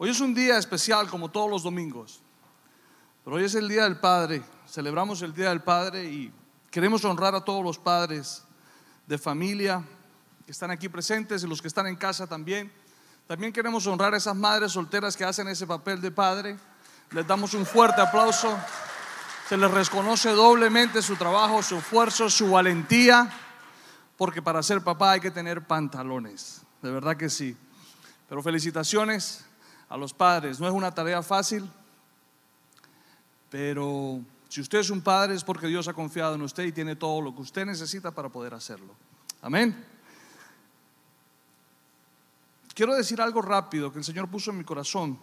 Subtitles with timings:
[0.00, 2.20] Hoy es un día especial como todos los domingos,
[3.24, 6.32] pero hoy es el Día del Padre, celebramos el Día del Padre y
[6.70, 8.44] queremos honrar a todos los padres
[9.08, 9.82] de familia
[10.46, 12.70] que están aquí presentes y los que están en casa también.
[13.26, 16.56] También queremos honrar a esas madres solteras que hacen ese papel de padre.
[17.10, 18.56] Les damos un fuerte aplauso.
[19.48, 23.28] Se les reconoce doblemente su trabajo, su esfuerzo, su valentía,
[24.16, 27.56] porque para ser papá hay que tener pantalones, de verdad que sí.
[28.28, 29.47] Pero felicitaciones
[29.88, 31.68] a los padres, no es una tarea fácil,
[33.50, 36.96] pero si usted es un padre es porque Dios ha confiado en usted y tiene
[36.96, 38.94] todo lo que usted necesita para poder hacerlo.
[39.42, 39.84] Amén.
[42.74, 45.18] Quiero decir algo rápido que el Señor puso en mi corazón.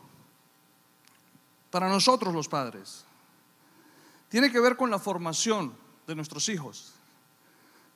[1.72, 3.06] Para nosotros los padres,
[4.30, 5.74] tiene que ver con la formación
[6.08, 6.94] de nuestros hijos.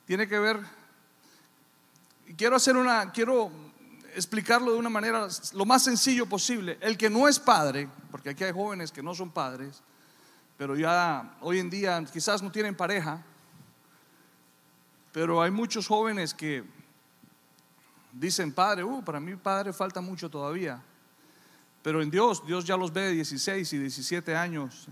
[0.06, 0.60] Tiene que ver,
[2.36, 3.50] quiero hacer una, quiero
[4.14, 6.78] explicarlo de una manera lo más sencillo posible.
[6.80, 9.82] El que no es padre, porque aquí hay jóvenes que no son padres,
[10.56, 13.24] pero ya hoy en día quizás no tienen pareja,
[15.12, 16.64] pero hay muchos jóvenes que
[18.12, 20.82] dicen, padre, uh, para mí padre falta mucho todavía.
[21.82, 24.88] Pero en Dios, Dios ya los ve de 16 y 17 años,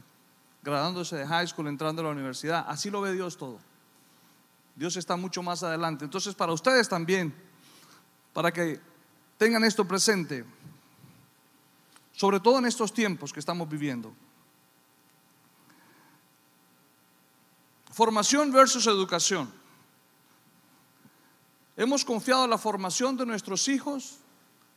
[0.62, 2.64] graduándose de high school, entrando a la universidad.
[2.66, 3.58] Así lo ve Dios todo.
[4.74, 6.04] Dios está mucho más adelante.
[6.04, 7.34] Entonces, para ustedes también,
[8.32, 8.80] para que
[9.38, 10.44] tengan esto presente,
[12.12, 14.12] sobre todo en estos tiempos que estamos viviendo.
[17.92, 19.50] Formación versus educación.
[21.76, 24.18] Hemos confiado la formación de nuestros hijos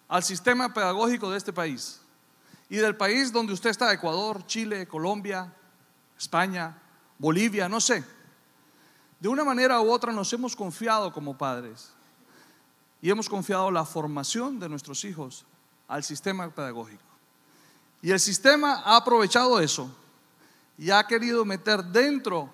[0.08, 2.00] al sistema pedagógico de este país
[2.70, 5.52] y del país donde usted está, Ecuador, Chile, Colombia,
[6.18, 6.80] España,
[7.18, 8.03] Bolivia, no sé.
[9.20, 11.92] De una manera u otra nos hemos confiado como padres
[13.02, 15.45] y hemos confiado la formación de nuestros hijos
[15.88, 17.03] al sistema pedagógico.
[18.02, 19.89] Y el sistema ha aprovechado eso
[20.77, 22.49] y ha querido meter dentro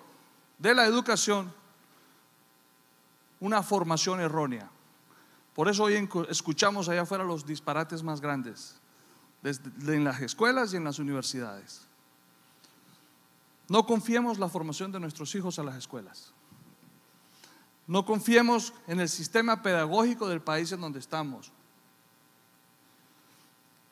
[0.58, 1.52] de la educación
[3.40, 4.68] una formación errónea.
[5.54, 8.76] Por eso hoy escuchamos allá afuera los disparates más grandes,
[9.42, 11.82] en las escuelas y en las universidades.
[13.68, 16.32] No confiemos la formación de nuestros hijos a las escuelas.
[17.88, 21.50] No confiemos en el sistema pedagógico del país en donde estamos.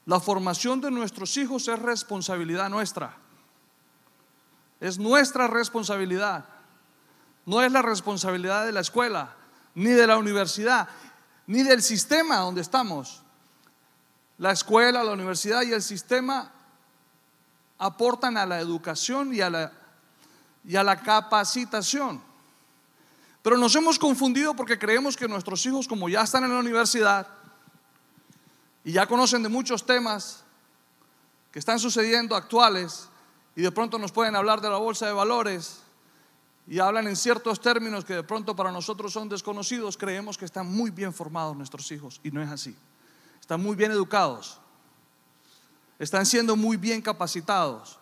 [0.04, 3.16] La formación de nuestros hijos es responsabilidad nuestra.
[4.80, 6.44] Es nuestra responsabilidad.
[7.46, 9.34] No es la responsabilidad de la escuela,
[9.74, 10.88] ni de la universidad,
[11.46, 13.22] ni del sistema donde estamos.
[14.36, 16.52] La escuela, la universidad y el sistema
[17.78, 19.72] aportan a la educación y a la,
[20.66, 22.25] y a la capacitación.
[23.46, 27.28] Pero nos hemos confundido porque creemos que nuestros hijos, como ya están en la universidad
[28.82, 30.42] y ya conocen de muchos temas
[31.52, 33.08] que están sucediendo actuales
[33.54, 35.78] y de pronto nos pueden hablar de la bolsa de valores
[36.66, 40.66] y hablan en ciertos términos que de pronto para nosotros son desconocidos, creemos que están
[40.66, 42.74] muy bien formados nuestros hijos y no es así.
[43.40, 44.58] Están muy bien educados,
[46.00, 47.96] están siendo muy bien capacitados,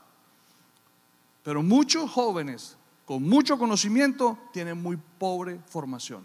[1.42, 6.24] pero muchos jóvenes con mucho conocimiento tienen muy pobre formación.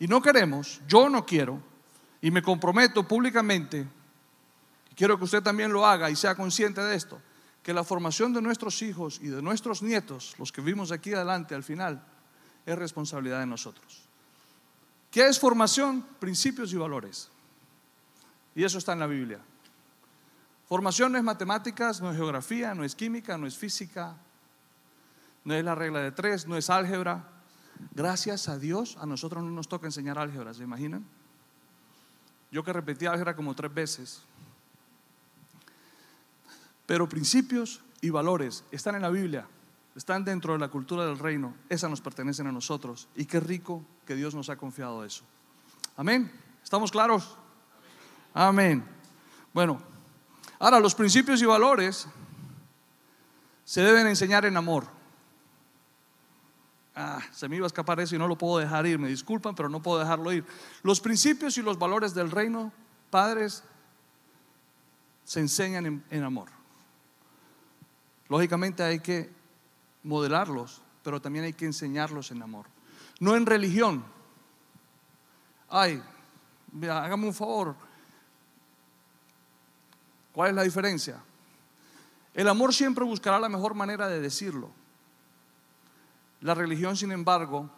[0.00, 1.60] Y no queremos, yo no quiero,
[2.20, 3.86] y me comprometo públicamente,
[4.90, 7.20] y quiero que usted también lo haga y sea consciente de esto,
[7.62, 11.54] que la formación de nuestros hijos y de nuestros nietos, los que vimos aquí adelante
[11.54, 12.04] al final,
[12.64, 14.08] es responsabilidad de nosotros.
[15.10, 16.04] ¿Qué es formación?
[16.18, 17.30] Principios y valores.
[18.54, 19.40] Y eso está en la Biblia.
[20.68, 24.16] Formación no es matemáticas, no es geografía, no es química, no es física,
[25.48, 27.26] no es la regla de tres, no es álgebra.
[27.94, 31.06] Gracias a Dios, a nosotros no nos toca enseñar álgebra, ¿se imaginan?
[32.52, 34.22] Yo que repetí álgebra como tres veces.
[36.84, 39.46] Pero principios y valores están en la Biblia,
[39.96, 43.08] están dentro de la cultura del reino, esas nos pertenecen a nosotros.
[43.16, 45.24] Y qué rico que Dios nos ha confiado eso.
[45.96, 46.30] Amén.
[46.62, 47.38] ¿Estamos claros?
[48.34, 48.84] Amén.
[49.54, 49.80] Bueno,
[50.58, 52.06] ahora los principios y valores
[53.64, 54.97] se deben enseñar en amor.
[57.00, 58.98] Ah, se me iba a escapar eso y no lo puedo dejar ir.
[58.98, 60.44] Me disculpan, pero no puedo dejarlo ir.
[60.82, 62.72] Los principios y los valores del reino,
[63.08, 63.62] padres,
[65.22, 66.48] se enseñan en, amor.
[68.28, 69.30] Lógicamente hay que
[70.02, 72.66] modelarlos, pero también hay que enseñarlos en amor.
[73.20, 74.04] No en religión.
[75.68, 76.02] Ay,
[76.82, 77.76] hágame un favor.
[80.32, 81.22] ¿Cuál es la diferencia?
[82.34, 84.77] El amor siempre buscará la mejor manera de decirlo.
[86.40, 87.70] La religión, sin embargo,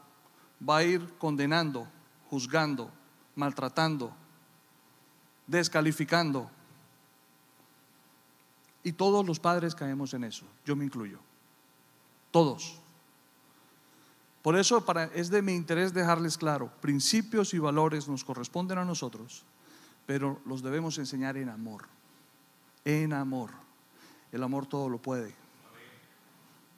[0.69, 1.89] va a ir condenando,
[2.29, 2.91] juzgando,
[3.35, 4.12] maltratando,
[5.47, 6.51] descalificando.
[8.83, 11.19] Y todos los padres caemos en eso, yo me incluyo.
[12.31, 12.81] Todos.
[14.43, 14.83] Por eso
[15.15, 19.45] es de mi interés dejarles claro, principios y valores nos corresponden a nosotros,
[20.07, 21.85] pero los debemos enseñar en amor.
[22.85, 23.51] En amor.
[24.33, 25.35] El amor todo lo puede.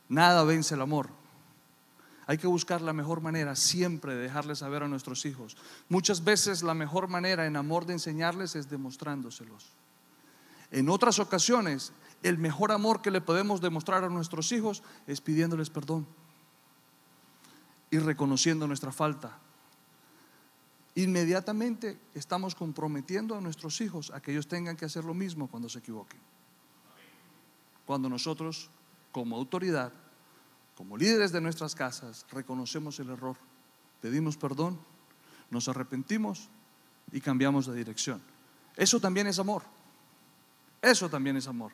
[0.08, 1.21] Nada vence el amor.
[2.26, 5.56] Hay que buscar la mejor manera siempre de dejarles saber a nuestros hijos.
[5.88, 9.72] Muchas veces la mejor manera en amor de enseñarles es demostrándoselos.
[10.70, 11.92] En otras ocasiones,
[12.22, 16.06] el mejor amor que le podemos demostrar a nuestros hijos es pidiéndoles perdón
[17.90, 19.38] y reconociendo nuestra falta.
[20.94, 25.69] Inmediatamente estamos comprometiendo a nuestros hijos a que ellos tengan que hacer lo mismo cuando
[25.69, 26.20] se equivoquen.
[27.84, 28.70] Cuando nosotros,
[29.10, 29.92] como autoridad,
[30.82, 33.37] como líderes de nuestras casas, reconocemos el error,
[34.00, 34.81] pedimos perdón,
[35.49, 36.49] nos arrepentimos
[37.12, 38.20] y cambiamos de dirección.
[38.75, 39.62] Eso también es amor.
[40.82, 41.70] Eso también es amor.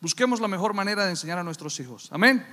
[0.00, 2.08] Busquemos la mejor manera de enseñar a nuestros hijos.
[2.10, 2.44] Amén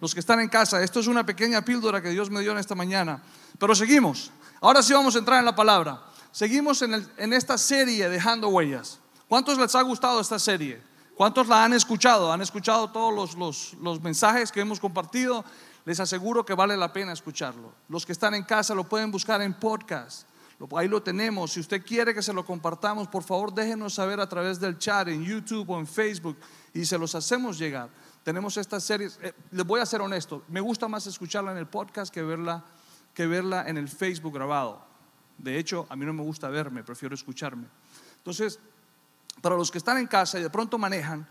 [0.00, 0.80] los que están en casa.
[0.80, 3.20] Esto es una pequeña píldora que Dios me dio en esta mañana.
[3.58, 4.30] Pero seguimos.
[4.60, 6.04] Ahora sí vamos a entrar en la palabra.
[6.30, 9.00] Seguimos en, esta serie Dejando Huellas.
[9.26, 10.80] ¿Cuántos les ha gustado esta serie?
[11.18, 12.32] ¿Cuántos la han escuchado?
[12.32, 15.44] ¿Han escuchado todos los, los mensajes que hemos compartido?
[15.84, 17.74] Les aseguro que vale la pena escucharlo.
[17.88, 20.26] Los que están en casa lo pueden buscar en podcast.
[20.76, 21.52] Ahí lo tenemos.
[21.52, 25.08] Si usted quiere que se lo compartamos, por favor déjenos saber a través del chat
[25.08, 26.38] en YouTube o en Facebook
[26.72, 27.90] y se los hacemos llegar
[28.28, 29.18] tenemos estas series.
[29.22, 32.62] Eh, les voy a ser honesto, me gusta más escucharla en el podcast que verla,
[33.14, 34.84] que verla en el Facebook grabado.
[35.38, 37.68] De hecho, a mí no me gusta verme, prefiero escucharme.
[38.18, 38.60] Entonces,
[39.40, 41.26] para los que están en casa y de pronto manejan,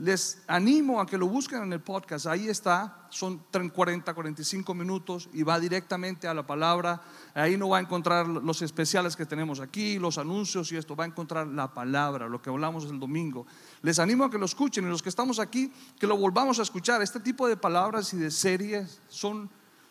[0.00, 2.24] les animo a que lo busquen en el podcast.
[2.26, 7.02] Ahí está, son 40, 45 minutos y va directamente a la palabra.
[7.34, 10.96] Ahí no va a encontrar los especiales que tenemos aquí, los anuncios y esto.
[10.96, 13.46] Va a encontrar la palabra, lo que hablamos el domingo.
[13.82, 16.62] Les animo a que lo escuchen y los que estamos aquí, que lo volvamos a
[16.62, 17.02] escuchar.
[17.02, 19.50] Este tipo de palabras y de series son,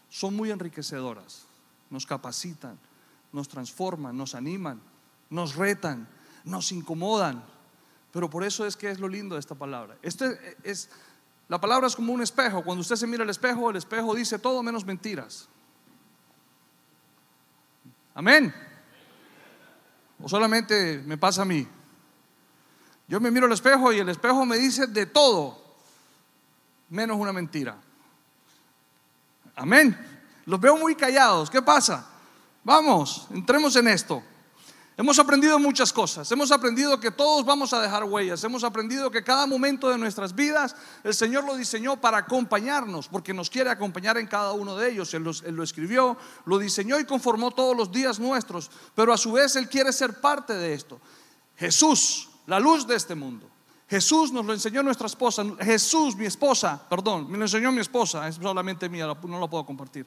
[0.09, 1.45] son muy enriquecedoras.
[1.91, 2.79] Nos capacitan,
[3.31, 4.81] nos transforman, nos animan,
[5.29, 6.07] nos retan,
[6.45, 7.43] nos incomodan
[8.11, 9.97] pero por eso es que es lo lindo de esta palabra.
[10.01, 10.89] Este es,
[11.47, 12.63] la palabra es como un espejo.
[12.63, 15.47] Cuando usted se mira al espejo, el espejo dice todo menos mentiras.
[18.15, 18.53] Amén.
[20.21, 21.67] O solamente me pasa a mí.
[23.07, 25.59] Yo me miro al espejo y el espejo me dice de todo,
[26.89, 27.75] menos una mentira.
[29.55, 29.97] Amén.
[30.45, 31.49] Los veo muy callados.
[31.49, 32.07] ¿Qué pasa?
[32.63, 34.21] Vamos, entremos en esto.
[34.99, 36.29] Hemos aprendido muchas cosas.
[36.29, 38.43] Hemos aprendido que todos vamos a dejar huellas.
[38.43, 40.75] Hemos aprendido que cada momento de nuestras vidas
[41.05, 45.13] el Señor lo diseñó para acompañarnos, porque nos quiere acompañar en cada uno de ellos.
[45.13, 48.69] Él, lo escribió, lo diseñó y conformó todos los días nuestros.
[48.93, 50.99] Pero a su vez Él quiere ser parte de esto.
[51.55, 53.49] Jesús, la luz de este mundo.
[53.87, 55.45] Jesús nos lo enseñó nuestra esposa.
[55.61, 59.65] Jesús, mi esposa, perdón, me lo enseñó mi esposa, es solamente mía, no lo puedo
[59.65, 60.05] compartir.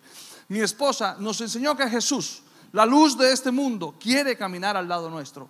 [0.48, 5.10] Mi esposa nos enseñó que Jesús la luz de este mundo quiere caminar al lado
[5.10, 5.48] nuestro.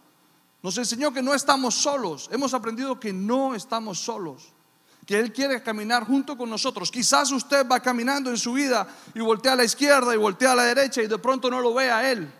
[0.62, 2.28] Nos enseñó que no estamos solos.
[2.32, 4.52] Hemos aprendido que no estamos solos.
[5.06, 6.90] Que Él quiere caminar junto con nosotros.
[6.90, 10.56] Quizás usted va caminando en su vida y voltea a la izquierda y voltea a
[10.56, 12.32] la derecha y de pronto no lo ve a Él.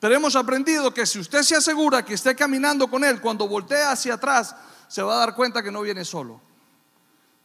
[0.00, 3.92] Pero hemos aprendido que si usted se asegura que esté caminando con Él, cuando voltea
[3.92, 4.54] hacia atrás,
[4.88, 6.40] se va a dar cuenta que no viene solo.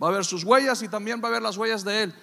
[0.02, 2.16] Va a ver sus huellas y también va a ver las huellas de Él.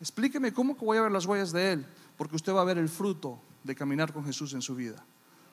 [0.00, 1.86] Explíqueme cómo que voy a ver las huellas de Él
[2.22, 5.04] porque usted va a ver el fruto de caminar con Jesús en su vida.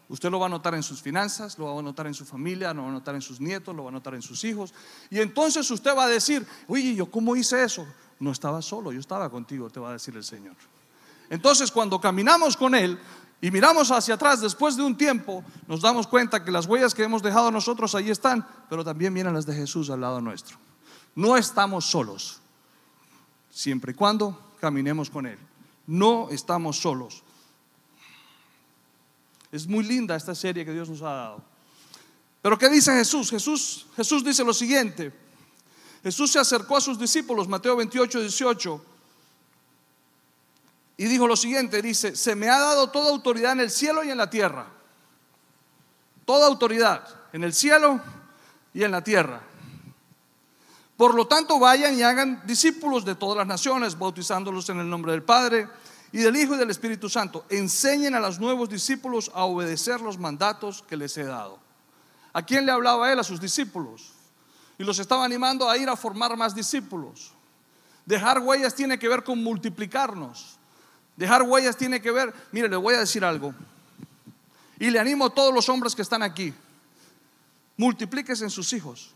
[0.08, 2.72] Usted lo va a notar en sus finanzas, lo va a notar en su familia,
[2.76, 4.72] lo va a notar en sus nietos, lo va a notar en sus hijos.
[5.10, 7.88] Y entonces usted va a decir, oye, ¿yo cómo hice eso?
[8.20, 10.54] No estaba solo, yo estaba contigo, te va a decir el Señor.
[11.32, 13.00] Entonces cuando caminamos con Él
[13.42, 17.02] y miramos hacia atrás después de un tiempo, nos damos cuenta que las huellas que
[17.02, 20.60] hemos dejado nosotros ahí están, pero también vienen las de Jesús al lado nuestro.
[21.16, 22.40] No estamos solos,
[23.50, 25.49] siempre y cuando caminemos con Él.
[25.90, 27.24] No estamos solos.
[29.52, 31.44] Es muy linda esta serie que Dios nos ha dado.
[32.44, 33.32] Pero ¿qué dice Jesús?
[33.32, 35.12] Jesús, Jesús dice lo siguiente.
[36.04, 38.86] Jesús se acercó a sus discípulos, Mateo 28, 18,
[40.98, 44.12] y dijo lo siguiente, dice, se me ha dado toda autoridad en el cielo y
[44.12, 44.68] en la tierra.
[46.24, 47.04] Toda autoridad
[47.34, 48.00] en el cielo
[48.76, 49.42] y en la tierra.
[51.00, 55.14] Por lo tanto, vayan y hagan discípulos de todas las naciones, bautizándolos en el nombre
[55.14, 55.70] del Padre
[56.12, 57.46] y del Hijo y del Espíritu Santo.
[57.48, 61.58] Enseñen a los nuevos discípulos a obedecer los mandatos que les he dado.
[62.34, 63.18] ¿A quién le hablaba él?
[63.18, 64.12] A sus discípulos.
[64.78, 67.32] Y los estaba animando a ir a formar más discípulos.
[68.06, 70.58] Dejar huellas tiene que ver con multiplicarnos.
[71.16, 73.54] Dejar huellas tiene que ver, mire, le voy a decir algo.
[74.78, 76.54] Y le animo a todos los hombres que están aquí.
[77.78, 79.14] multiplíquese en sus hijos.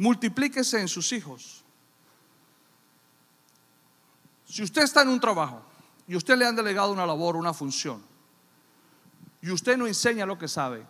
[0.00, 1.62] Multiplíquese en sus hijos.
[4.46, 5.62] Si usted está en un trabajo
[6.08, 8.02] y usted le han delegado una labor, una función,
[9.42, 10.86] y usted no enseña lo que sabe,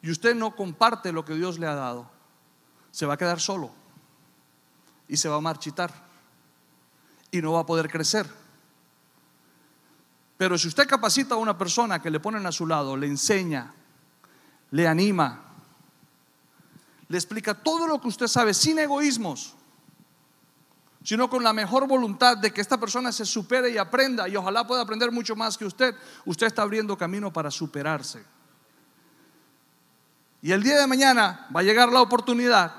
[0.00, 2.08] y usted no comparte lo que Dios le ha dado,
[2.92, 3.72] se va a quedar solo
[5.08, 5.92] y se va a marchitar
[7.32, 8.32] y no va a poder crecer.
[10.38, 13.74] Pero si usted capacita a una persona que le ponen a su lado, le enseña,
[14.70, 15.49] le anima,
[17.10, 19.56] le explica todo lo que usted sabe sin egoísmos,
[21.02, 24.64] sino con la mejor voluntad de que esta persona se supere y aprenda y ojalá
[24.64, 25.92] pueda aprender mucho más que usted,
[26.24, 28.24] usted está abriendo camino para superarse.
[30.40, 32.72] Y el día de mañana va a llegar la oportunidad,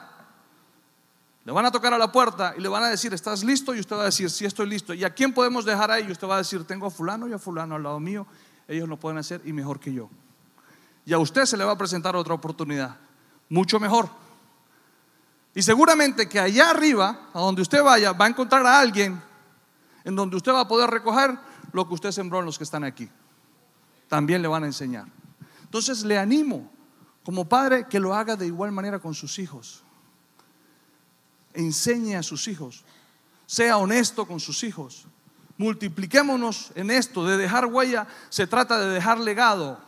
[1.43, 3.75] le van a tocar a la puerta y le van a decir, ¿estás listo?
[3.75, 4.93] Y usted va a decir, sí estoy listo.
[4.93, 6.05] ¿Y a quién podemos dejar ahí?
[6.07, 8.25] Y usted va a decir, tengo a fulano y a fulano al lado mío,
[8.65, 10.09] ellos lo pueden hacer y mejor que yo.
[11.05, 12.95] Y a usted se le va a presentar otra oportunidad,
[13.49, 14.20] mucho mejor.
[15.53, 19.21] Y seguramente que allá arriba, a donde usted vaya, va a encontrar a alguien
[20.03, 21.37] en donde usted va a poder recoger
[21.73, 23.09] lo que usted sembró en los que están aquí.
[24.07, 25.07] También le van a enseñar.
[25.63, 26.71] Entonces le animo
[27.23, 29.83] como padre que lo haga de igual manera con sus hijos.
[31.53, 32.83] Enseñe a sus hijos.
[33.45, 35.05] Sea honesto con sus hijos.
[35.57, 37.25] Multipliquémonos en esto.
[37.25, 39.79] De dejar huella se trata de dejar legado.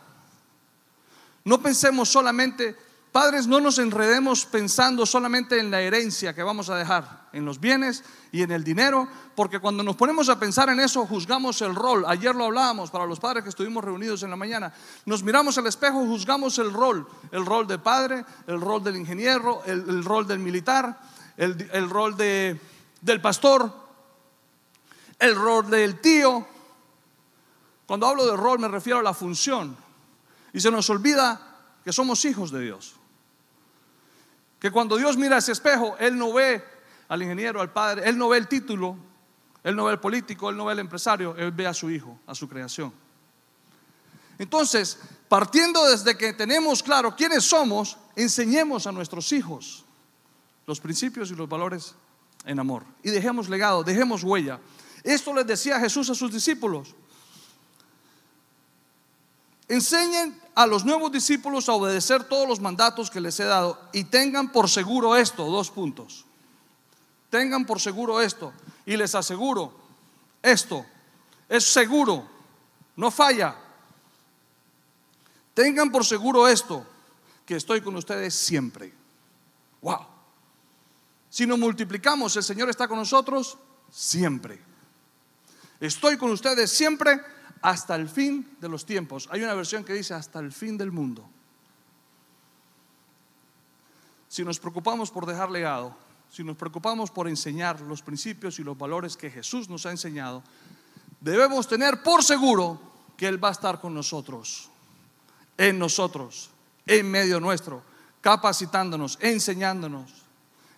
[1.44, 2.76] No pensemos solamente
[3.14, 7.60] Padres, no nos enredemos pensando solamente en la herencia que vamos a dejar, en los
[7.60, 8.02] bienes
[8.32, 9.06] y en el dinero,
[9.36, 12.04] porque cuando nos ponemos a pensar en eso, juzgamos el rol.
[12.08, 14.74] Ayer lo hablábamos para los padres que estuvimos reunidos en la mañana.
[15.06, 19.62] Nos miramos al espejo, juzgamos el rol, el rol de padre, el rol del ingeniero,
[19.64, 20.98] el, rol del militar,
[21.36, 22.60] el, rol de,
[23.00, 23.72] del pastor,
[25.20, 26.44] el rol del tío.
[27.86, 29.76] Cuando hablo de rol me refiero a la función.
[30.52, 31.40] Y se nos olvida
[31.84, 32.96] que somos hijos de Dios.
[34.64, 36.64] Que cuando Dios mira ese espejo, Él no ve
[37.08, 38.96] al ingeniero, al padre, Él no ve el título,
[39.62, 42.18] Él no ve el político, Él no ve el empresario, Él ve a su hijo,
[42.26, 42.90] a su creación.
[44.38, 49.84] Entonces, partiendo desde que tenemos claro quiénes somos, enseñemos a nuestros hijos
[50.66, 51.94] los principios y los valores
[52.46, 52.84] en amor.
[53.02, 54.60] Y dejemos legado, dejemos huella.
[55.02, 56.94] Esto les decía Jesús a sus discípulos.
[59.74, 64.04] Enseñen a los nuevos discípulos a obedecer todos los mandatos que les he dado y
[64.04, 66.24] tengan por seguro esto, dos puntos.
[67.28, 68.52] Tengan por seguro esto
[68.86, 69.74] y les aseguro,
[70.40, 70.86] esto
[71.48, 72.24] es seguro,
[72.94, 73.56] no falla.
[75.54, 76.86] Tengan por seguro esto,
[77.44, 78.94] que estoy con ustedes siempre.
[79.82, 80.06] Wow.
[81.28, 83.58] Si nos multiplicamos, el Señor está con nosotros
[83.90, 84.56] siempre.
[85.80, 87.33] Estoy con ustedes siempre
[87.64, 89.26] hasta el fin de los tiempos.
[89.32, 91.24] Hay una versión que dice hasta el fin del mundo.
[94.28, 95.96] Si nos preocupamos por dejar legado,
[96.30, 100.42] si nos preocupamos por enseñar los principios y los valores que Jesús nos ha enseñado,
[101.20, 102.78] debemos tener por seguro
[103.16, 104.68] que Él va a estar con nosotros,
[105.56, 106.50] en nosotros,
[106.84, 107.82] en medio nuestro,
[108.20, 110.12] capacitándonos, enseñándonos,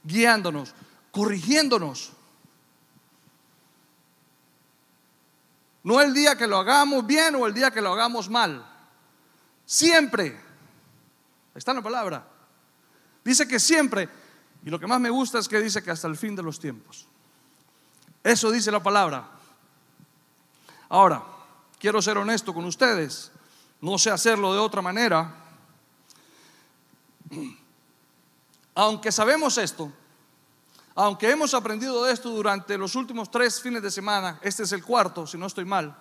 [0.05, 0.73] guiándonos,
[1.11, 2.13] corrigiéndonos
[5.87, 8.67] No el día que lo hagamos bien o el día que lo hagamos mal.
[9.65, 10.37] Siempre.
[11.55, 12.27] Está en la palabra.
[13.25, 14.09] Dice que siempre.
[14.65, 16.59] Y lo que más me gusta es que dice que hasta el fin de los
[16.59, 17.07] tiempos.
[18.25, 19.29] Eso dice la palabra.
[20.89, 21.23] Ahora,
[21.79, 23.31] quiero ser honesto con ustedes.
[23.81, 25.37] No sé hacerlo de otra manera.
[28.75, 29.93] Aunque sabemos esto,
[30.97, 35.27] aunque hemos aprendido esto durante los últimos tres fines de semana, este es el cuarto,
[35.27, 35.95] si no estoy mal,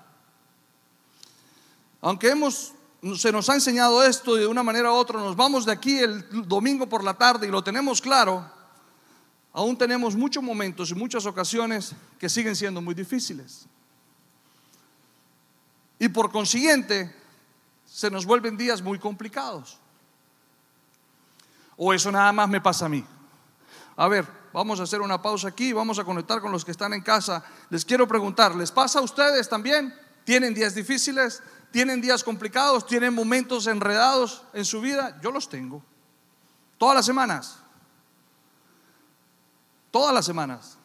[1.99, 2.73] aunque hemos,
[3.17, 6.47] se nos ha enseñado esto de una manera u otra, nos vamos de aquí el
[6.47, 8.49] domingo por la tarde y lo tenemos claro,
[9.51, 13.67] aún tenemos muchos momentos y muchas ocasiones que siguen siendo muy difíciles.
[15.99, 17.13] Y por consiguiente,
[17.85, 19.79] se nos vuelven días muy complicados.
[21.77, 23.05] O eso nada más me pasa a mí.
[23.95, 26.93] A ver, vamos a hacer una pausa aquí, vamos a conectar con los que están
[26.93, 27.43] en casa.
[27.69, 29.93] Les quiero preguntar, ¿les pasa a ustedes también?
[30.23, 31.43] ¿Tienen días difíciles?
[31.71, 32.87] ¿Tienen días complicados?
[32.87, 35.19] ¿Tienen momentos enredados en su vida?
[35.21, 35.83] Yo los tengo.
[36.77, 37.59] Todas las semanas.
[39.91, 40.77] Todas las semanas.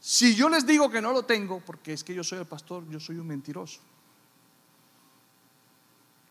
[0.00, 2.88] Si yo les digo que no lo tengo, porque es que yo soy el pastor,
[2.88, 3.80] yo soy un mentiroso.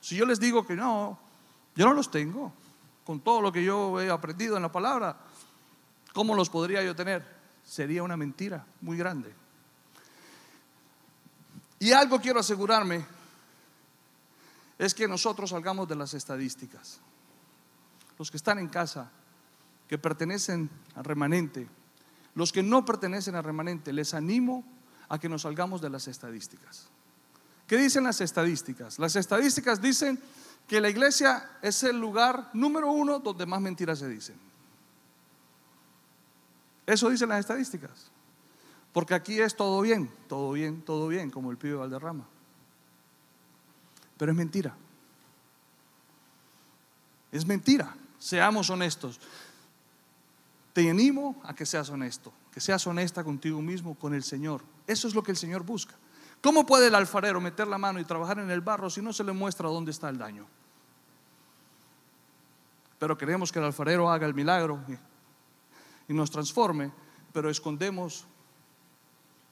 [0.02, 1.20] Si yo les digo que no,
[1.75, 2.52] yo no los tengo
[3.06, 5.16] con todo lo que yo he aprendido en la palabra,
[6.16, 7.24] ¿cómo los podría yo tener?
[7.66, 9.34] Sería una mentira muy grande.
[11.78, 13.06] Y algo quiero asegurarme,
[14.80, 17.00] es que nosotros salgamos de las estadísticas.
[18.18, 19.12] Los que están en casa,
[19.90, 21.68] que pertenecen al remanente,
[22.34, 24.64] los que no pertenecen al remanente, les animo
[25.10, 26.88] a que nos salgamos de las estadísticas.
[27.68, 29.00] ¿Qué dicen las estadísticas?
[29.00, 30.18] Las estadísticas dicen
[30.66, 34.55] que la iglesia es el lugar número uno donde más mentiras se dicen.
[36.86, 38.12] Eso dicen las estadísticas.
[38.94, 42.25] Porque aquí es todo bien, todo bien, todo bien, como el pibe Valderrama.
[44.18, 44.75] Pero es mentira.
[47.32, 47.94] Es mentira.
[48.20, 49.20] Seamos honestos.
[50.72, 54.62] Te animo a que seas honesto, que seas honesta contigo mismo, con el Señor.
[54.88, 55.96] Eso es lo que el Señor busca.
[56.42, 59.24] ¿Cómo puede el alfarero meter la mano y trabajar en el barro si no se
[59.24, 60.46] le muestra dónde está el daño?
[63.00, 64.80] Pero queremos que el alfarero haga el milagro
[66.08, 66.92] y nos transforme,
[67.34, 68.26] pero escondemos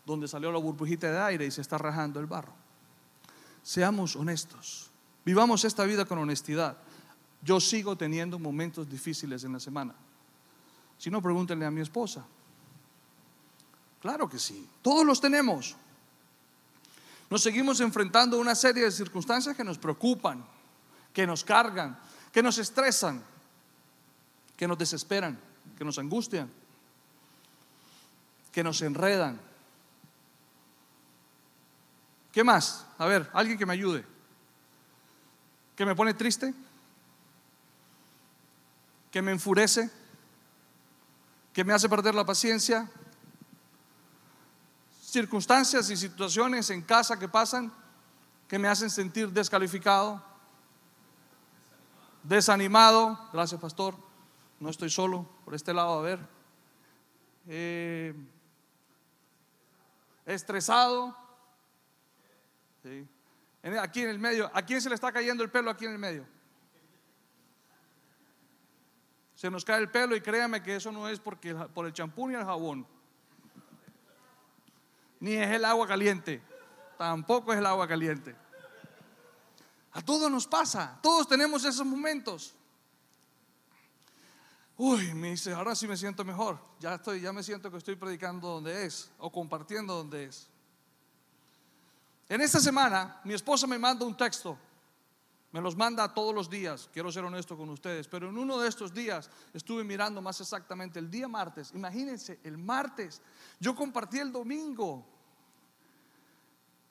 [0.06, 2.54] donde salió la burbujita de aire y se está rajando el barro.
[3.62, 4.92] Seamos honestos.
[5.26, 6.78] Vivamos esta vida con honestidad.
[7.42, 9.96] Yo sigo teniendo momentos difíciles en la semana.
[10.98, 12.26] Si no, pregúntenle a mi esposa.
[14.02, 14.68] Claro que sí.
[14.82, 15.76] Todos los tenemos.
[17.30, 20.46] Nos seguimos enfrentando a una serie de circunstancias que nos preocupan,
[21.14, 21.98] que nos cargan,
[22.32, 23.24] que nos estresan,
[24.58, 25.40] que nos desesperan,
[25.78, 26.50] que nos angustian,
[28.52, 29.40] que nos enredan.
[32.32, 32.86] ¿Qué más?
[32.98, 34.06] A ver, alguien que me ayude.
[35.76, 36.54] ¿Que me pone triste?
[39.12, 39.90] ¿Que me enfurece?
[41.54, 42.90] ¿Que me hace perder la paciencia?
[45.02, 47.72] Circunstancias y situaciones en casa que pasan
[48.54, 50.22] que me hacen sentir descalificado,
[52.22, 53.20] desanimado.
[53.34, 53.96] Gracias, pastor.
[54.64, 56.20] No estoy solo por este lado, a ver.
[57.48, 58.16] Eh,
[60.26, 61.14] estresado.
[63.82, 66.00] Aquí en el medio, ¿a quién se le está cayendo el pelo aquí en el
[66.00, 66.26] medio?
[69.36, 72.30] Se nos cae el pelo y créame que eso no es porque, por el champú
[72.30, 72.88] ni el jabón.
[75.20, 76.42] Ni es el agua caliente.
[76.98, 78.34] Tampoco es el agua caliente.
[79.92, 81.00] A todos nos pasa.
[81.02, 82.56] Todos tenemos esos momentos.
[84.78, 86.60] Uy, me dice, ahora sí me siento mejor.
[86.80, 90.48] Ya estoy, ya me siento que estoy predicando donde es o compartiendo donde es.
[92.28, 94.58] En esta semana, mi esposa me manda un texto.
[95.52, 98.68] Me los manda todos los días, quiero ser honesto con ustedes, pero en uno de
[98.68, 101.72] estos días estuve mirando más exactamente el día martes.
[101.76, 103.22] Imagínense, el martes,
[103.60, 105.06] yo compartí el domingo.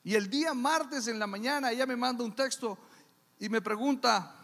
[0.05, 2.77] Y el día martes en la mañana ella me manda un texto
[3.37, 4.42] y me pregunta,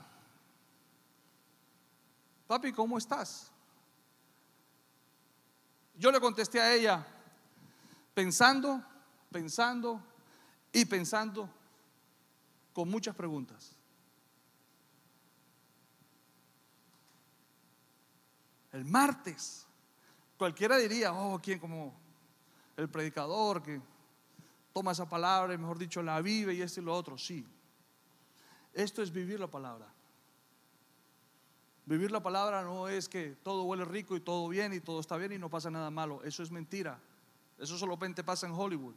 [2.49, 3.51] papi, ¿cómo estás?
[5.93, 7.05] Yo le contesté a ella,
[8.15, 8.83] pensando,
[9.31, 10.01] pensando
[10.73, 11.47] y pensando
[12.73, 13.75] con muchas preguntas.
[18.71, 19.67] El martes,
[20.35, 21.93] cualquiera diría, oh, ¿quién como
[22.77, 23.79] el predicador que
[24.73, 27.15] toma esa palabra y mejor dicho la vive y esto y lo otro?
[27.15, 27.45] Sí.
[28.73, 29.98] Esto es vivir la palabra.
[31.85, 35.17] Vivir la palabra no es que todo huele rico y todo bien y todo está
[35.17, 36.21] bien y no pasa nada malo.
[36.23, 36.99] Eso es mentira.
[37.57, 38.95] Eso solamente pasa en Hollywood.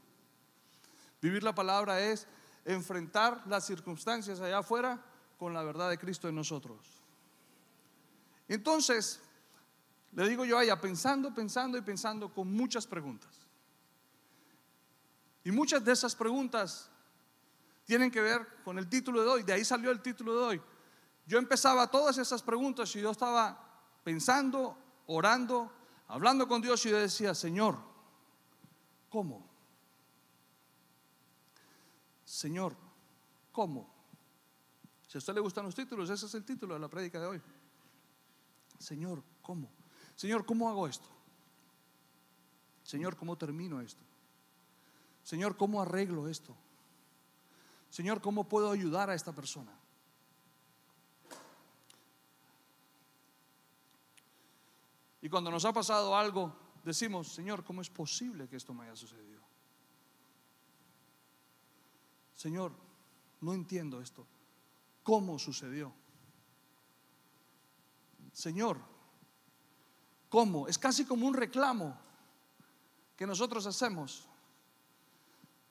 [1.21, 2.27] Vivir la palabra es
[2.65, 5.03] enfrentar las circunstancias allá afuera
[5.39, 7.03] con la verdad de Cristo en nosotros.
[8.49, 9.21] Entonces,
[10.13, 13.31] le digo yo a pensando, pensando y pensando con muchas preguntas.
[15.45, 16.91] Y muchas de esas preguntas
[17.85, 19.43] tienen que ver con el título de hoy.
[19.43, 20.63] De ahí salió el título de hoy.
[21.27, 23.59] Yo empezaba todas esas preguntas y yo estaba
[24.03, 25.71] pensando, orando,
[26.09, 27.79] hablando con Dios y yo decía, Señor,
[29.09, 29.49] ¿cómo?
[32.25, 32.77] Señor,
[33.53, 33.93] ¿cómo?
[35.07, 37.27] Si a usted le gustan los títulos, ese es el título de la prédica de
[37.27, 37.43] hoy.
[38.79, 39.71] Señor, ¿cómo?
[40.17, 41.09] Señor, ¿cómo hago esto?
[42.83, 44.03] Señor, ¿cómo termino esto?
[45.23, 46.57] Señor, ¿cómo arreglo esto?
[47.91, 49.73] Señor, ¿cómo puedo ayudar a esta persona?
[55.23, 56.53] Y cuando nos ha pasado algo,
[56.85, 59.41] decimos, Señor, ¿cómo es posible que esto me haya sucedido?
[62.35, 62.73] Señor,
[63.41, 64.27] no entiendo esto.
[65.05, 65.95] ¿Cómo sucedió?
[68.33, 68.79] Señor,
[70.29, 70.67] ¿cómo?
[70.67, 71.97] Es casi como un reclamo
[73.17, 74.27] que nosotros hacemos.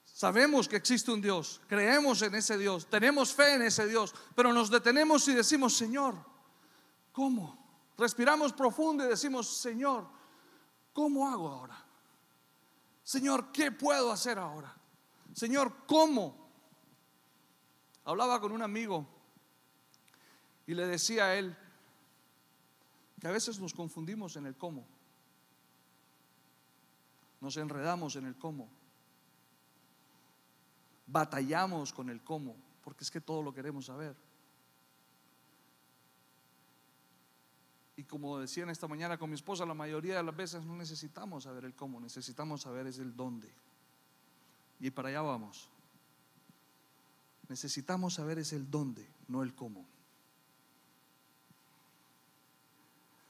[0.06, 4.54] Sabemos que existe un Dios, creemos en ese Dios, tenemos fe en ese Dios, pero
[4.54, 6.16] nos detenemos y decimos, Señor,
[7.12, 7.61] ¿cómo?
[8.02, 10.08] Respiramos profundo y decimos, Señor,
[10.92, 11.86] ¿cómo hago ahora?
[13.04, 14.76] Señor, ¿qué puedo hacer ahora?
[15.36, 16.50] Señor, ¿cómo?
[18.04, 19.06] Hablaba con un amigo
[20.66, 21.56] y le decía a él
[23.20, 24.84] que a veces nos confundimos en el cómo.
[27.40, 28.68] Nos enredamos en el cómo.
[31.06, 34.16] Batallamos con el cómo, porque es que todo lo queremos saber.
[37.96, 40.76] Y como decía en esta mañana con mi esposa, la mayoría de las veces no
[40.76, 43.52] necesitamos saber el cómo, necesitamos saber es el dónde.
[44.80, 45.70] Y para allá vamos.
[47.48, 49.86] Necesitamos saber es el dónde, no el cómo.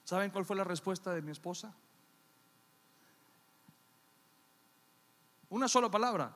[0.03, 1.73] ¿Saben cuál fue la respuesta de mi esposa?
[5.49, 6.35] Una sola palabra.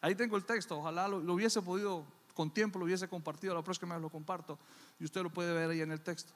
[0.00, 0.78] Ahí tengo el texto.
[0.78, 3.54] Ojalá lo, hubiese podido, con tiempo lo hubiese compartido.
[3.54, 4.58] La próxima vez lo comparto.
[4.98, 6.32] Y usted lo puede ver ahí en el texto.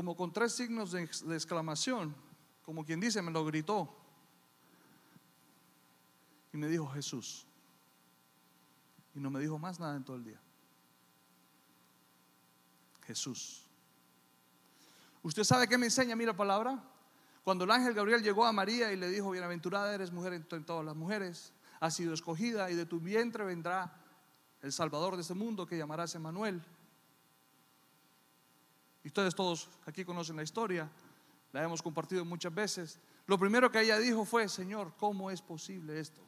[0.00, 2.16] Como con tres signos de, exclamación.
[2.64, 3.94] Como quien dice, me lo gritó.
[6.54, 7.46] Y me dijo Jesús.
[9.14, 10.40] Y no me dijo más nada en todo el día.
[13.02, 13.66] Jesús.
[15.22, 16.82] ¿Usted sabe qué me enseña a mí la palabra?
[17.44, 20.82] Cuando el ángel Gabriel llegó a María y le dijo, bienaventurada eres mujer entre todas
[20.82, 24.02] las mujeres, has sido escogida y de tu vientre vendrá
[24.62, 26.64] el Salvador de este mundo que llamarás Emanuel.
[29.02, 30.90] Y ustedes todos aquí conocen la historia,
[31.52, 32.98] la hemos compartido muchas veces.
[33.26, 36.20] Lo primero que ella dijo fue, Señor, ¿cómo es posible esto?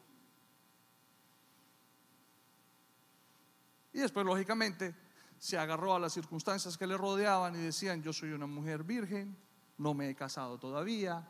[3.93, 4.95] Y después, lógicamente,
[5.39, 9.37] se agarró a las circunstancias que le rodeaban y decían, yo soy una mujer virgen,
[9.77, 11.29] no me he casado todavía,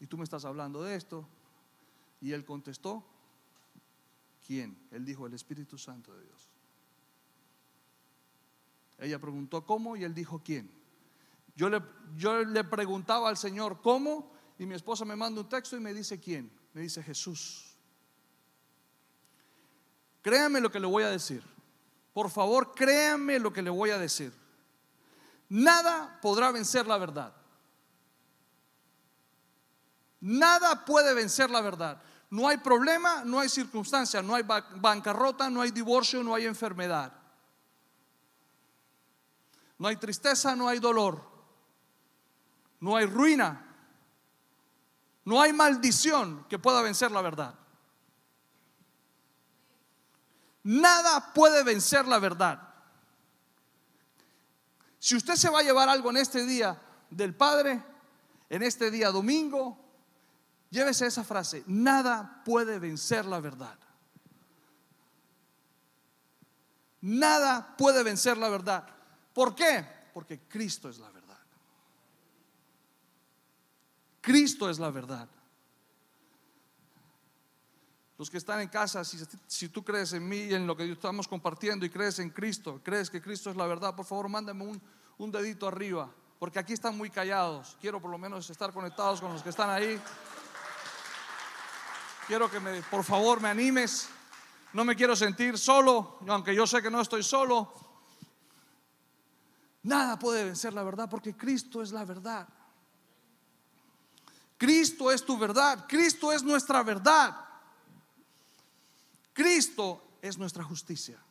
[0.00, 1.28] y tú me estás hablando de esto.
[2.20, 3.04] Y él contestó,
[4.46, 4.88] ¿quién?
[4.90, 6.48] Él dijo, el Espíritu Santo de Dios.
[8.98, 10.70] Ella preguntó cómo y él dijo quién.
[11.54, 11.82] Yo le,
[12.16, 15.92] yo le preguntaba al Señor cómo y mi esposa me manda un texto y me
[15.92, 16.50] dice quién.
[16.72, 17.76] Me dice Jesús.
[20.22, 21.42] Créame lo que le voy a decir.
[22.12, 24.32] Por favor, créanme lo que le voy a decir.
[25.48, 27.34] Nada podrá vencer la verdad.
[30.20, 32.02] Nada puede vencer la verdad.
[32.30, 37.12] No hay problema, no hay circunstancia, no hay bancarrota, no hay divorcio, no hay enfermedad.
[39.78, 41.22] No hay tristeza, no hay dolor.
[42.80, 43.62] No hay ruina.
[45.24, 47.54] No hay maldición que pueda vencer la verdad.
[50.62, 52.60] Nada puede vencer la verdad.
[54.98, 57.82] Si usted se va a llevar algo en este día del Padre,
[58.48, 59.78] en este día domingo,
[60.70, 63.78] llévese esa frase, nada puede vencer la verdad.
[67.00, 68.95] Nada puede vencer la verdad.
[69.36, 69.86] ¿Por qué?
[70.14, 71.36] Porque Cristo es la verdad.
[74.22, 75.28] Cristo es la verdad.
[78.16, 81.28] Los que están en casa, si, tú crees en mí y en lo que estamos
[81.28, 84.80] compartiendo y crees en Cristo, crees que Cristo es la verdad, por favor mándame un,
[85.18, 87.76] un dedito arriba, porque aquí están muy callados.
[87.78, 90.00] Quiero por lo menos estar conectados con los que están ahí.
[92.26, 94.08] Quiero que me, por favor me animes.
[94.72, 97.85] No me quiero sentir solo, aunque yo sé que no estoy solo.
[99.86, 102.48] Nada puede vencer la verdad porque Cristo es la verdad.
[104.58, 105.86] Cristo es tu verdad.
[105.86, 107.36] Cristo es nuestra verdad.
[109.32, 111.22] Cristo es nuestra justicia.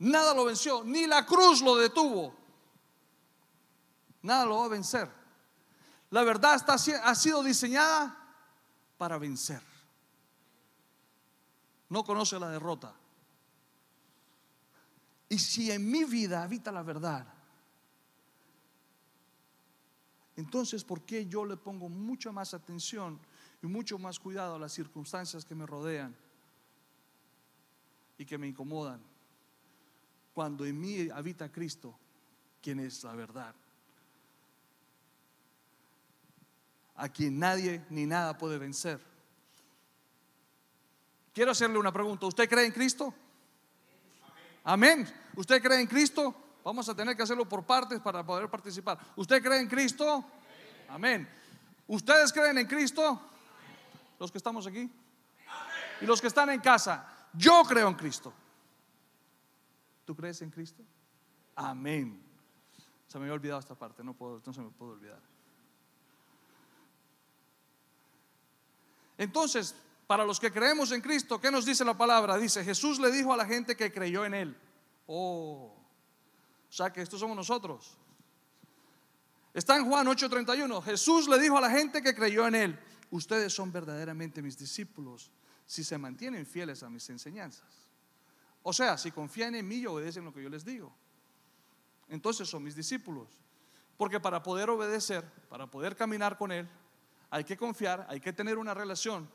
[0.00, 2.34] Nada lo venció, ni la cruz lo detuvo.
[4.22, 5.08] Nada lo va a vencer.
[6.10, 6.60] La verdad
[7.04, 8.18] ha sido diseñada
[8.98, 9.62] para vencer.
[11.88, 12.96] No conoce la derrota.
[15.32, 17.26] Y si en mi vida habita la verdad,
[20.36, 23.18] entonces ¿por qué yo le pongo mucha más atención
[23.62, 26.14] y mucho más cuidado a las circunstancias que me rodean
[28.18, 29.00] y que me incomodan.
[30.34, 31.98] Cuando en mí habita Cristo,
[32.60, 33.54] quien es la verdad.
[36.96, 39.00] A quien nadie ni nada puede vencer.
[41.32, 42.26] Quiero hacerle una pregunta.
[42.26, 43.14] ¿Usted cree en Cristo?
[44.64, 45.08] Amén.
[45.36, 46.34] ¿Usted cree en Cristo?
[46.64, 48.98] Vamos a tener que hacerlo por partes para poder participar.
[49.16, 50.24] ¿Usted cree en Cristo?
[50.88, 51.28] Amén.
[51.86, 53.20] ¿Ustedes creen en Cristo?
[54.22, 54.88] los que estamos aquí
[56.00, 57.28] y los que están en casa.
[57.32, 58.32] Yo creo en Cristo.
[60.04, 60.84] ¿Tú crees en Cristo?
[61.56, 62.22] Amén.
[63.08, 65.20] Se me había olvidado esta parte, no, puedo, no se me puede olvidar.
[69.18, 69.74] Entonces,
[70.12, 72.36] para los que creemos en Cristo, ¿qué nos dice la palabra?
[72.36, 74.56] Dice, Jesús le dijo a la gente que creyó en Él.
[75.06, 75.74] Oh,
[76.68, 77.96] o sea que estos somos nosotros.
[79.54, 80.82] Está en Juan 8:31.
[80.82, 82.78] Jesús le dijo a la gente que creyó en Él,
[83.10, 85.30] ustedes son verdaderamente mis discípulos
[85.64, 87.88] si se mantienen fieles a mis enseñanzas.
[88.62, 90.94] O sea, si confían en mí y obedecen lo que yo les digo.
[92.10, 93.28] Entonces son mis discípulos.
[93.96, 96.68] Porque para poder obedecer, para poder caminar con Él,
[97.30, 99.26] hay que confiar, hay que tener una relación.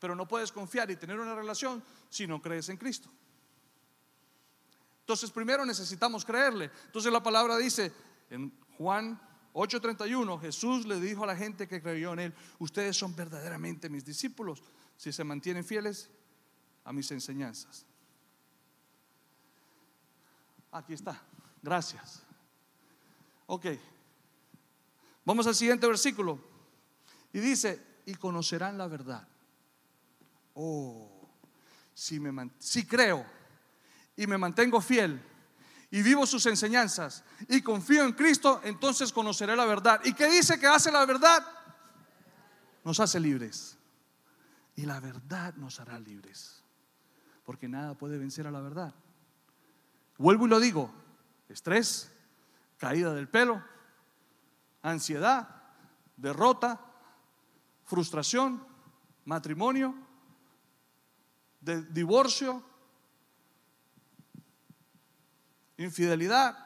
[0.00, 3.08] Pero no puedes confiar y tener una relación si no crees en Cristo.
[5.00, 6.70] Entonces primero necesitamos creerle.
[6.86, 7.92] Entonces la palabra dice
[8.30, 9.20] en Juan
[9.52, 14.04] 8:31, Jesús le dijo a la gente que creyó en Él, ustedes son verdaderamente mis
[14.04, 14.62] discípulos
[14.96, 16.08] si se mantienen fieles
[16.84, 17.84] a mis enseñanzas.
[20.72, 21.20] Aquí está,
[21.62, 22.22] gracias.
[23.46, 23.66] Ok,
[25.24, 26.38] vamos al siguiente versículo.
[27.32, 29.26] Y dice, y conocerán la verdad.
[30.62, 31.26] Oh,
[31.94, 33.24] si, me, si creo
[34.14, 35.18] y me mantengo fiel
[35.90, 40.02] y vivo sus enseñanzas y confío en Cristo, entonces conoceré la verdad.
[40.04, 41.42] ¿Y qué dice que hace la verdad?
[42.84, 43.78] Nos hace libres.
[44.76, 46.62] Y la verdad nos hará libres.
[47.44, 48.94] Porque nada puede vencer a la verdad.
[50.18, 50.92] Vuelvo y lo digo.
[51.48, 52.12] Estrés,
[52.76, 53.64] caída del pelo,
[54.82, 55.62] ansiedad,
[56.18, 56.78] derrota,
[57.86, 58.62] frustración,
[59.24, 60.09] matrimonio,
[61.60, 62.62] de divorcio,
[65.76, 66.56] infidelidad.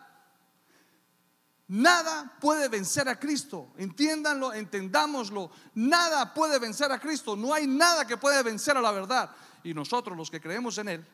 [1.68, 3.72] Nada puede vencer a Cristo.
[3.76, 5.50] Entiéndanlo, entendámoslo.
[5.74, 7.36] Nada puede vencer a Cristo.
[7.36, 9.30] No hay nada que puede vencer a la verdad.
[9.62, 11.06] Y nosotros los que creemos en Él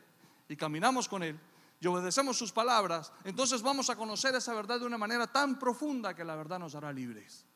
[0.49, 1.39] y caminamos con Él
[1.81, 6.15] y obedecemos sus palabras, entonces vamos a conocer esa verdad de una manera tan profunda
[6.15, 7.47] que la verdad nos hará libres.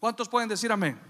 [0.00, 1.00] ¿Cuántos pueden decir amén?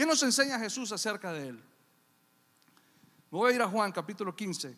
[0.00, 1.62] ¿Qué nos enseña Jesús acerca de Él?
[3.30, 4.74] voy a ir a Juan capítulo 15.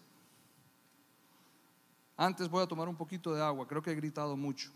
[2.16, 4.72] Antes voy a tomar un poquito de agua, creo que he gritado mucho.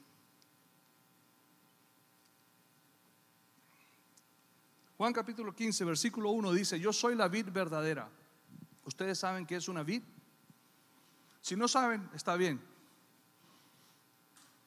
[4.96, 8.08] Juan capítulo 15, versículo 1 dice, yo soy la vid verdadera.
[8.84, 10.04] ¿Ustedes saben qué es una vid?
[11.40, 12.62] Si no saben, está bien.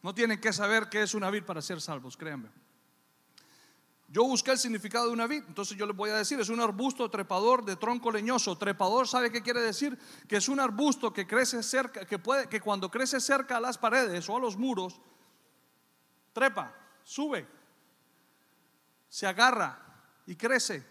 [0.03, 2.49] No tienen que saber qué es una vid para ser salvos, créanme.
[4.11, 6.59] Yo busqué el significado de una vid, entonces yo les voy a decir, es un
[6.59, 8.57] arbusto trepador de tronco leñoso.
[8.57, 9.99] Trepador, ¿sabe qué quiere decir?
[10.27, 13.77] Que es un arbusto que crece cerca, que puede, que cuando crece cerca a las
[13.77, 14.99] paredes o a los muros,
[16.33, 17.47] trepa, sube,
[19.07, 19.79] se agarra
[20.25, 20.83] y crece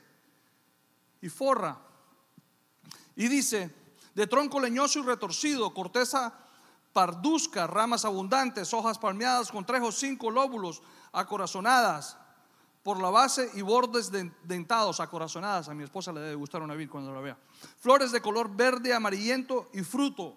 [1.20, 1.76] y forra.
[3.16, 3.74] Y dice,
[4.14, 6.33] de tronco leñoso y retorcido, corteza
[6.92, 12.16] parduzca, ramas abundantes, hojas palmeadas con tres o cinco lóbulos acorazonadas
[12.83, 14.11] por la base y bordes
[14.45, 15.69] dentados, acorazonadas.
[15.69, 17.38] A mi esposa le debe gustar una vid cuando la vea.
[17.79, 20.37] Flores de color verde, amarillento y fruto.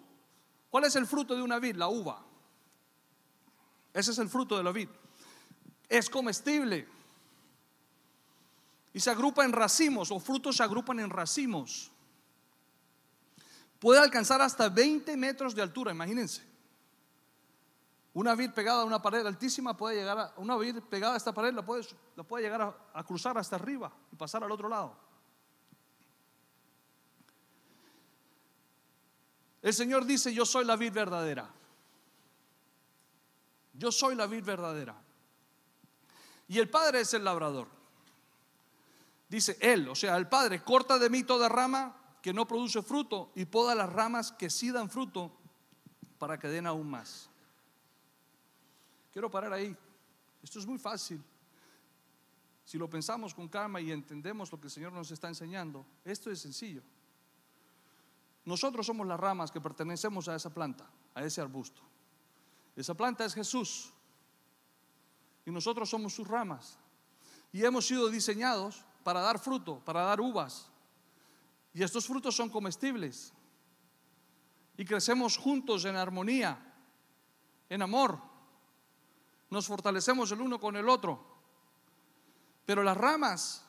[0.69, 1.75] ¿Cuál es el fruto de una vid?
[1.75, 2.23] La uva.
[3.93, 4.89] Ese es el fruto de la vid.
[5.87, 6.87] Es comestible.
[8.93, 11.91] Y se agrupa en racimos, o frutos se agrupan en racimos.
[13.79, 16.50] Puede alcanzar hasta 20 metros de altura, imagínense.
[18.13, 21.33] Una vid pegada a una pared altísima puede llegar a, una vid pegada a esta
[21.33, 24.67] pared la puede, la puede llegar a, a cruzar hasta arriba y pasar al otro
[24.67, 24.95] lado.
[29.61, 31.49] El Señor dice, yo soy la vid verdadera.
[33.73, 34.95] Yo soy la vid verdadera.
[36.47, 37.67] Y el Padre es el labrador.
[39.29, 43.31] Dice Él, o sea, el Padre, corta de mí toda rama que no produce fruto
[43.35, 45.31] y poda las ramas que sí dan fruto
[46.19, 47.30] para que den aún más.
[49.11, 49.75] Quiero parar ahí.
[50.41, 51.21] Esto es muy fácil.
[52.63, 56.31] Si lo pensamos con calma y entendemos lo que el Señor nos está enseñando, esto
[56.31, 56.81] es sencillo.
[58.45, 61.81] Nosotros somos las ramas que pertenecemos a esa planta, a ese arbusto.
[62.75, 63.93] Esa planta es Jesús.
[65.45, 66.79] Y nosotros somos sus ramas.
[67.51, 70.69] Y hemos sido diseñados para dar fruto, para dar uvas.
[71.73, 73.33] Y estos frutos son comestibles.
[74.77, 76.57] Y crecemos juntos en armonía,
[77.69, 78.30] en amor
[79.51, 81.23] nos fortalecemos el uno con el otro.
[82.65, 83.63] Pero las ramas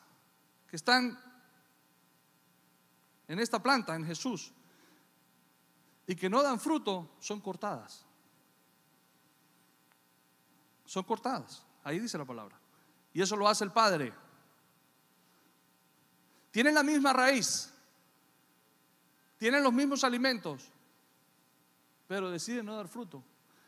[0.67, 1.19] que están
[3.27, 4.53] en esta planta, en Jesús,
[6.07, 8.05] y que no dan fruto, son cortadas.
[10.85, 11.63] Son cortadas.
[11.83, 12.57] Ahí dice la palabra.
[13.13, 14.13] Y eso lo hace el Padre.
[16.51, 17.73] Tienen la misma raíz.
[19.37, 20.69] Tienen los mismos alimentos.
[22.07, 23.21] Pero deciden no dar fruto.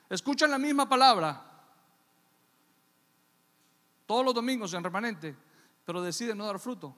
[0.09, 1.54] Escuchan la misma palabra
[4.05, 5.35] todos los domingos en remanente,
[5.85, 6.95] pero deciden no dar fruto.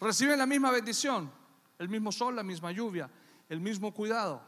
[0.00, 1.30] Reciben la misma bendición,
[1.78, 3.10] el mismo sol, la misma lluvia,
[3.48, 4.42] el mismo cuidado,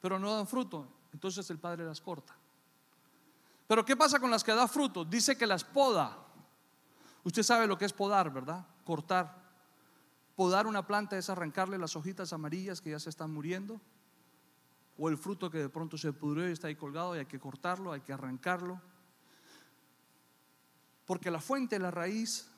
[0.00, 0.86] pero no dan fruto.
[1.12, 2.36] Entonces el Padre las corta.
[3.66, 5.04] Pero ¿qué pasa con las que da fruto?
[5.04, 6.16] Dice que las poda.
[7.24, 8.66] Usted sabe lo que es podar, ¿verdad?
[8.84, 9.36] Cortar.
[10.34, 13.80] Podar una planta es arrancarle las hojitas amarillas que ya se están muriendo.
[14.98, 17.38] O el fruto que de pronto se pudrió y está ahí colgado y hay que
[17.38, 18.80] cortarlo, hay que arrancarlo.
[21.06, 22.50] Porque la fuente, la raíz,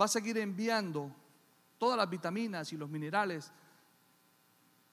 [0.00, 1.14] va a seguir enviando
[1.78, 3.50] todas las vitaminas y los minerales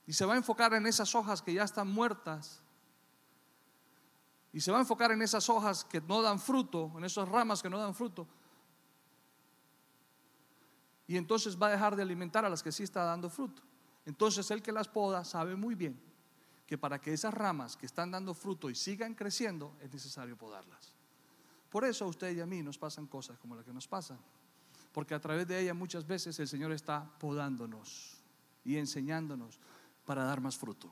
[0.08, 2.64] y se va a enfocar en esas hojas que ya están muertas
[4.52, 7.62] y se va a enfocar en esas hojas que no dan fruto, en esas ramas
[7.62, 8.28] que no dan fruto.
[11.06, 13.62] Y entonces va a dejar de alimentar a las que sí está dando fruto.
[14.10, 16.02] Entonces el que las poda sabe muy bien
[16.66, 20.96] que para que esas ramas que están dando fruto y sigan creciendo es necesario podarlas.
[21.70, 24.18] Por eso a usted y a mí nos pasan cosas como las que nos pasan.
[24.92, 28.18] Porque a través de ellas muchas veces el Señor está podándonos
[28.66, 29.60] y enseñándonos
[30.08, 30.92] para dar más fruto.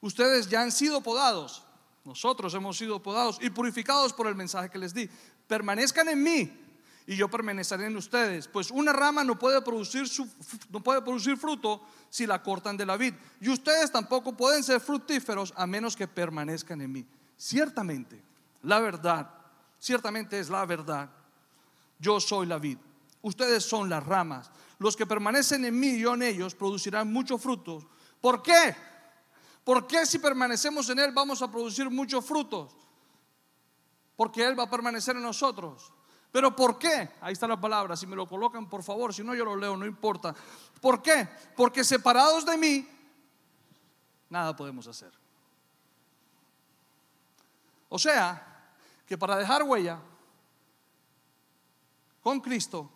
[0.00, 1.64] Ustedes ya han sido podados,
[2.04, 5.10] nosotros hemos sido podados y purificados por el mensaje que les di.
[5.48, 6.61] Permanezcan en mí
[7.06, 8.48] y yo permaneceré en ustedes.
[8.48, 10.04] Pues una rama no puede producir,
[10.70, 13.14] no puede producir fruto si la cortan de la vid.
[13.40, 17.06] Y ustedes tampoco pueden ser fructíferos a menos que permanezcan en mí.
[17.36, 18.22] Ciertamente,
[18.62, 19.30] la verdad,
[19.78, 21.10] ciertamente es la verdad.
[21.98, 22.78] Yo soy la vid.
[23.22, 24.50] Ustedes son las ramas.
[24.78, 27.86] Los que permanecen en mí y yo en ellos producirán muchos frutos.
[28.20, 28.74] ¿Por qué?
[29.64, 32.76] ¿Por qué si permanecemos en Él vamos a producir muchos frutos?
[34.16, 35.92] Porque Él va a permanecer en nosotros.
[36.32, 37.10] Pero ¿por qué?
[37.20, 39.76] Ahí está la palabra, si me lo colocan por favor, si no yo lo leo,
[39.76, 40.34] no importa.
[40.80, 41.28] ¿Por qué?
[41.54, 42.88] Porque separados de mí,
[44.30, 45.12] nada podemos hacer.
[47.90, 48.74] O sea,
[49.06, 50.00] que para dejar huella
[52.22, 52.90] con Cristo,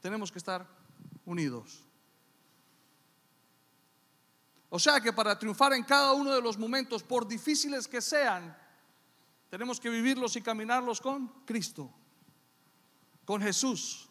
[0.00, 0.66] tenemos que estar
[1.26, 1.84] unidos.
[4.70, 8.56] O sea que para triunfar en cada uno de los momentos, por difíciles que sean,
[9.50, 11.92] tenemos que vivirlos y caminarlos con Cristo,
[13.24, 14.08] con Jesús.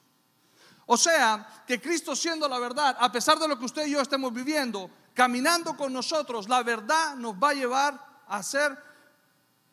[0.86, 4.02] O sea que Cristo siendo la verdad, a pesar de lo que usted y yo
[4.02, 8.78] estemos viviendo, caminando con nosotros, la verdad nos va a llevar a ser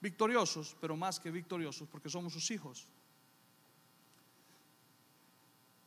[0.01, 2.87] victoriosos, pero más que victoriosos, porque somos sus hijos.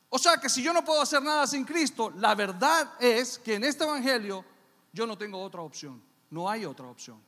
[0.10, 3.56] O sea que si yo no puedo hacer nada sin Cristo, la verdad es que
[3.56, 4.44] en este Evangelio
[4.92, 6.02] yo no tengo otra opción.
[6.32, 7.22] No hay otra opción.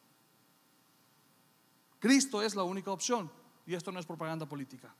[2.01, 3.31] Cristo es la única opción.
[3.65, 4.93] Y esto no es propaganda política.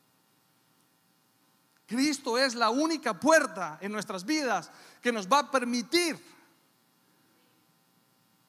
[1.88, 6.18] Cristo es la única puerta en nuestras vidas que nos va a permitir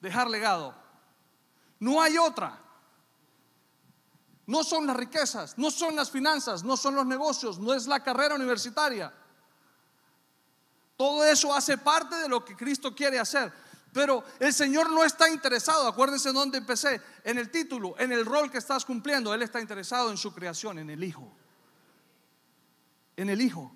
[0.01, 0.75] dejar legado.
[1.81, 2.61] No hay otra.
[4.47, 8.03] No son las riquezas, no son las finanzas, no son los negocios, no es la
[8.03, 9.13] carrera universitaria.
[10.97, 13.51] Todo eso hace parte de lo que Cristo quiere hacer.
[13.93, 18.25] Pero el Señor no está interesado, acuérdense en dónde empecé, en el título, en el
[18.25, 19.35] rol que estás cumpliendo.
[19.35, 21.31] Él está interesado en su creación, en el Hijo.
[23.17, 23.75] En el Hijo.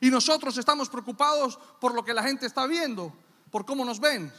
[0.00, 3.14] Y nosotros estamos preocupados por lo que la gente está viendo,
[3.52, 4.32] por cómo nos ven.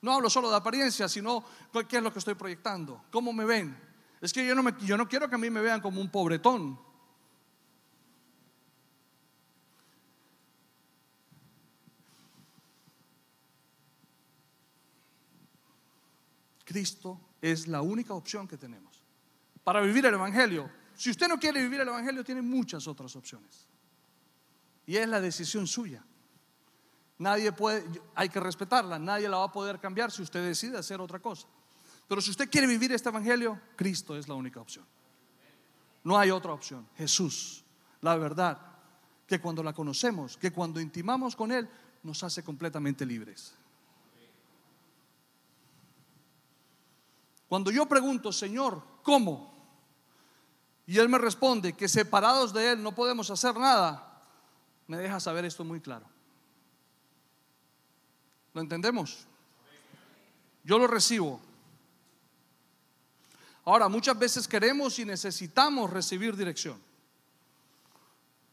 [0.00, 1.44] No hablo solo de apariencia, sino
[1.86, 3.78] qué es lo que estoy proyectando, cómo me ven.
[4.22, 6.10] Es que yo no, me, yo no quiero que a mí me vean como un
[6.10, 6.80] pobretón.
[16.76, 19.02] Cristo es la única opción que tenemos
[19.64, 20.70] para vivir el Evangelio.
[20.94, 23.66] Si usted no quiere vivir el Evangelio, tiene muchas otras opciones.
[24.84, 26.04] Y es la decisión suya.
[27.16, 27.82] Nadie puede,
[28.14, 31.48] hay que respetarla, nadie la va a poder cambiar si usted decide hacer otra cosa.
[32.06, 34.84] Pero si usted quiere vivir este Evangelio, Cristo es la única opción.
[36.04, 36.86] No hay otra opción.
[36.94, 37.64] Jesús,
[38.02, 38.60] la verdad,
[39.26, 41.70] que cuando la conocemos, que cuando intimamos con Él,
[42.02, 43.54] nos hace completamente libres.
[47.48, 49.54] Cuando yo pregunto, Señor, ¿cómo?
[50.86, 54.20] Y Él me responde que separados de Él no podemos hacer nada,
[54.86, 56.06] me deja saber esto muy claro.
[58.54, 59.26] ¿Lo entendemos?
[60.64, 61.40] Yo lo recibo.
[63.64, 66.80] Ahora, muchas veces queremos y necesitamos recibir dirección.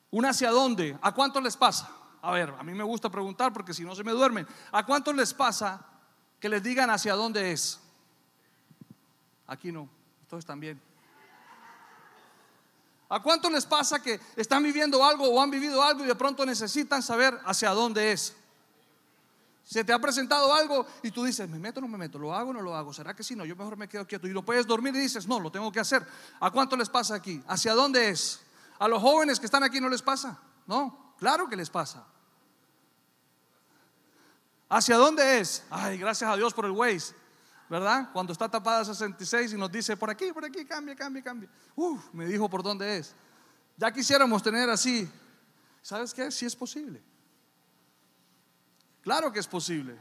[0.10, 0.98] ¿Una hacia dónde?
[1.02, 1.90] ¿A cuántos les pasa?
[2.22, 4.48] A ver, a mí me gusta preguntar porque si no se me duermen.
[4.72, 5.86] ¿A cuántos les pasa
[6.40, 7.80] que les digan hacia dónde es?
[9.54, 9.88] Aquí no,
[10.28, 10.82] todos están bien.
[13.08, 16.44] ¿A cuánto les pasa que están viviendo algo o han vivido algo y de pronto
[16.44, 18.36] necesitan saber hacia dónde es?
[19.64, 22.18] Se te ha presentado algo y tú dices, ¿me meto o no me meto?
[22.18, 22.92] ¿Lo hago o no lo hago?
[22.94, 23.36] ¿Será que sí?
[23.36, 24.26] No, yo mejor me quedo quieto.
[24.26, 26.04] Y lo puedes dormir y dices, no, lo tengo que hacer.
[26.40, 27.44] ¿A cuánto les pasa aquí?
[27.48, 28.42] ¿Hacia dónde es?
[28.80, 30.40] ¿A los jóvenes que están aquí no les pasa?
[30.66, 32.04] No, claro que les pasa.
[34.68, 35.64] ¿Hacia dónde es?
[35.70, 37.14] Ay, gracias a Dios por el Waze,
[37.70, 38.12] ¿verdad?
[38.12, 41.50] Cuando está tapada 66 y nos dice, por aquí, por aquí, cambia, cambia, cambia.
[41.76, 43.16] Uf, me dijo por dónde es.
[43.78, 45.10] Ya quisiéramos tener así.
[45.82, 46.32] ¿Sabes qué?
[46.32, 47.02] Sí es posible.
[49.02, 50.00] Claro que es posible.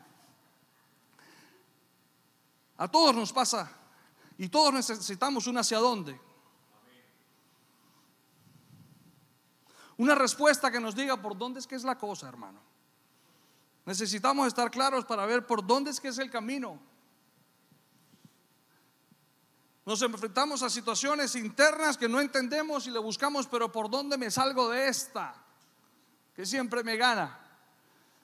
[2.77, 3.71] A todos nos pasa
[4.39, 6.21] y todos necesitamos un hacia dónde.
[9.97, 12.61] Una respuesta que nos diga por dónde es que es la cosa, hermano.
[13.85, 16.81] Necesitamos estar claros para ver por dónde es que es el camino.
[19.85, 24.31] Nos enfrentamos a situaciones internas que no entendemos y le buscamos, pero ¿por dónde me
[24.31, 25.35] salgo de esta?
[26.37, 27.39] Que siempre me gana.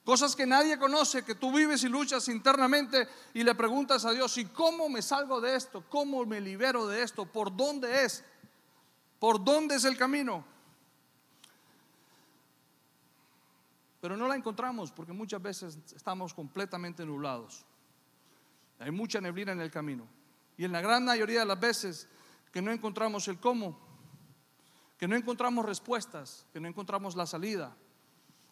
[0.04, 4.38] Cosas que nadie conoce, que tú vives y luchas internamente y le preguntas a Dios,
[4.38, 5.84] ¿y cómo me salgo de esto?
[5.88, 7.26] ¿Cómo me libero de esto?
[7.26, 8.24] ¿Por dónde es?
[9.18, 10.44] ¿Por dónde es el camino?
[14.00, 17.64] Pero no la encontramos porque muchas veces estamos completamente nublados.
[18.78, 20.06] Hay mucha neblina en el camino.
[20.58, 22.08] Y en la gran mayoría de las veces
[22.52, 23.78] que no encontramos el cómo,
[24.98, 27.74] que no encontramos respuestas, que no encontramos la salida,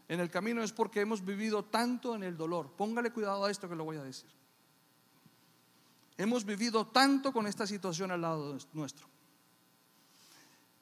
[0.09, 2.70] en el camino es porque hemos vivido tanto en el dolor.
[2.70, 4.30] Póngale cuidado a esto que lo voy a decir.
[6.16, 9.07] Hemos vivido tanto con esta situación al lado nuestro.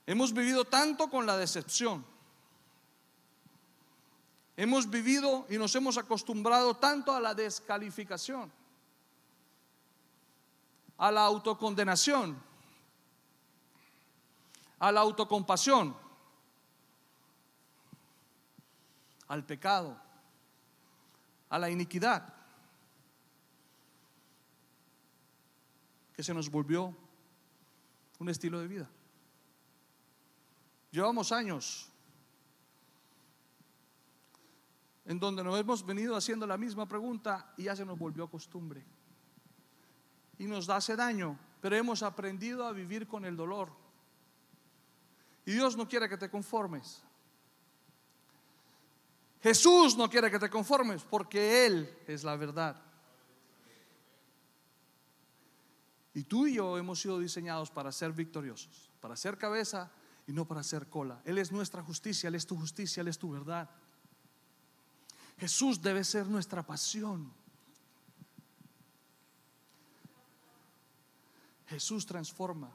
[0.06, 2.04] Hemos vivido tanto con la decepción.
[4.56, 8.52] Hemos vivido y nos hemos acostumbrado tanto a la descalificación,
[10.99, 12.40] a la autocondenación,
[14.78, 16.05] a la autocompasión
[19.28, 19.97] al pecado,
[21.49, 22.32] a la iniquidad,
[26.14, 26.95] que se nos volvió
[28.18, 28.88] un estilo de vida.
[30.92, 31.90] Llevamos años
[35.05, 38.84] en donde nos hemos venido haciendo la misma pregunta y ya se nos volvió costumbre.
[40.39, 43.70] Y nos hace daño, pero hemos aprendido a vivir con el dolor.
[45.47, 47.03] Y Dios no quiere que te conformes.
[49.43, 52.80] Jesús no quiere que te conformes porque Él es la verdad.
[56.14, 59.91] Y tú y yo hemos sido diseñados para ser victoriosos, para ser cabeza
[60.26, 61.20] y no para ser cola.
[61.24, 63.68] Él es nuestra justicia, Él es tu justicia, Él es tu verdad.
[65.37, 67.32] Jesús debe ser nuestra pasión.
[71.66, 72.70] Jesús transforma.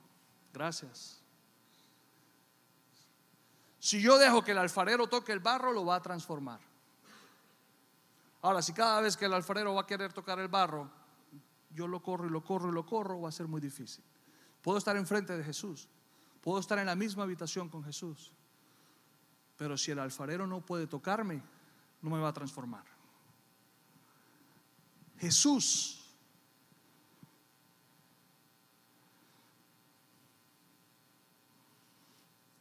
[0.54, 1.22] Gracias.
[3.80, 6.60] Si yo dejo que el alfarero toque el barro, lo va a transformar.
[8.42, 10.90] Ahora, si cada vez que el alfarero va a querer tocar el barro,
[11.72, 14.04] yo lo corro y lo corro y lo corro, va a ser muy difícil.
[14.62, 15.88] Puedo estar enfrente de Jesús,
[16.42, 18.32] puedo estar en la misma habitación con Jesús,
[19.58, 21.42] pero si el alfarero no puede tocarme,
[22.02, 22.86] no me va a transformar.
[25.18, 25.99] Jesús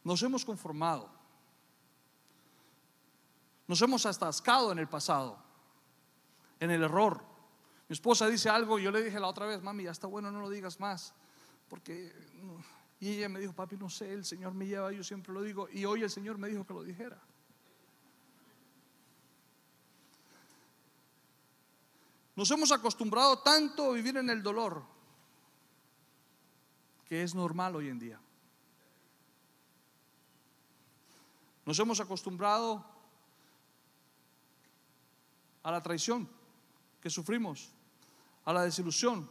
[0.09, 1.07] Nos hemos conformado.
[3.67, 5.37] Nos hemos atascado en el pasado,
[6.59, 7.23] en el error.
[7.87, 10.41] Mi esposa dice algo yo le dije la otra vez, mami, ya está bueno, no
[10.41, 11.13] lo digas más.
[11.69, 12.11] Porque,
[12.99, 15.69] y ella me dijo, papi, no sé, el Señor me lleva, yo siempre lo digo.
[15.71, 17.21] Y hoy el Señor me dijo que lo dijera.
[22.35, 24.81] Nos hemos acostumbrado tanto a vivir en el dolor
[27.05, 28.19] que es normal hoy en día.
[31.69, 32.83] Nos hemos acostumbrado
[35.61, 36.27] a la traición
[36.99, 37.69] que sufrimos,
[38.43, 39.29] a la desilusión,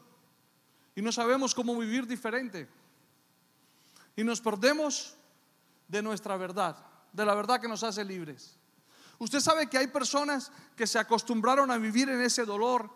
[0.94, 2.68] y no sabemos cómo vivir diferente.
[4.14, 5.16] Y nos perdemos
[5.88, 6.76] de nuestra verdad,
[7.12, 8.56] de la verdad que nos hace libres.
[9.18, 12.88] Usted sabe que hay personas que se acostumbraron a vivir en ese dolor,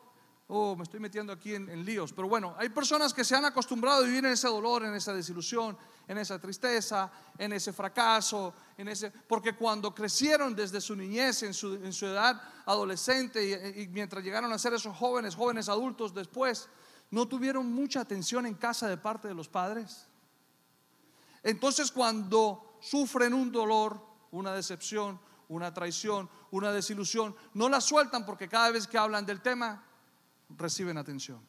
[0.54, 2.12] Oh, me estoy metiendo aquí en, líos.
[2.12, 5.14] Pero bueno, hay personas que se han acostumbrado a vivir en ese dolor, en esa
[5.14, 11.42] desilusión, en esa tristeza, en ese fracaso, en ese, porque cuando crecieron desde su niñez,
[11.44, 16.12] en su, en su edad adolescente y, mientras llegaron a ser esos jóvenes, jóvenes adultos
[16.12, 16.68] después,
[17.10, 20.06] no tuvieron mucha atención en casa de parte de los padres.
[21.42, 23.98] Entonces cuando sufren un dolor,
[24.32, 29.40] una decepción, una traición, una desilusión, no la sueltan porque cada vez que hablan del
[29.40, 29.86] tema
[30.56, 31.40] reciben atención.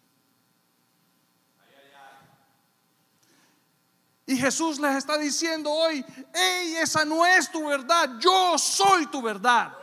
[4.26, 9.22] Y Jesús les está diciendo hoy, hey, esa no es tu verdad, yo soy tu
[9.22, 9.74] verdad.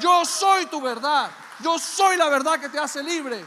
[0.00, 1.30] Yo soy tu verdad.
[1.62, 3.44] Yo soy la verdad que te hace libre.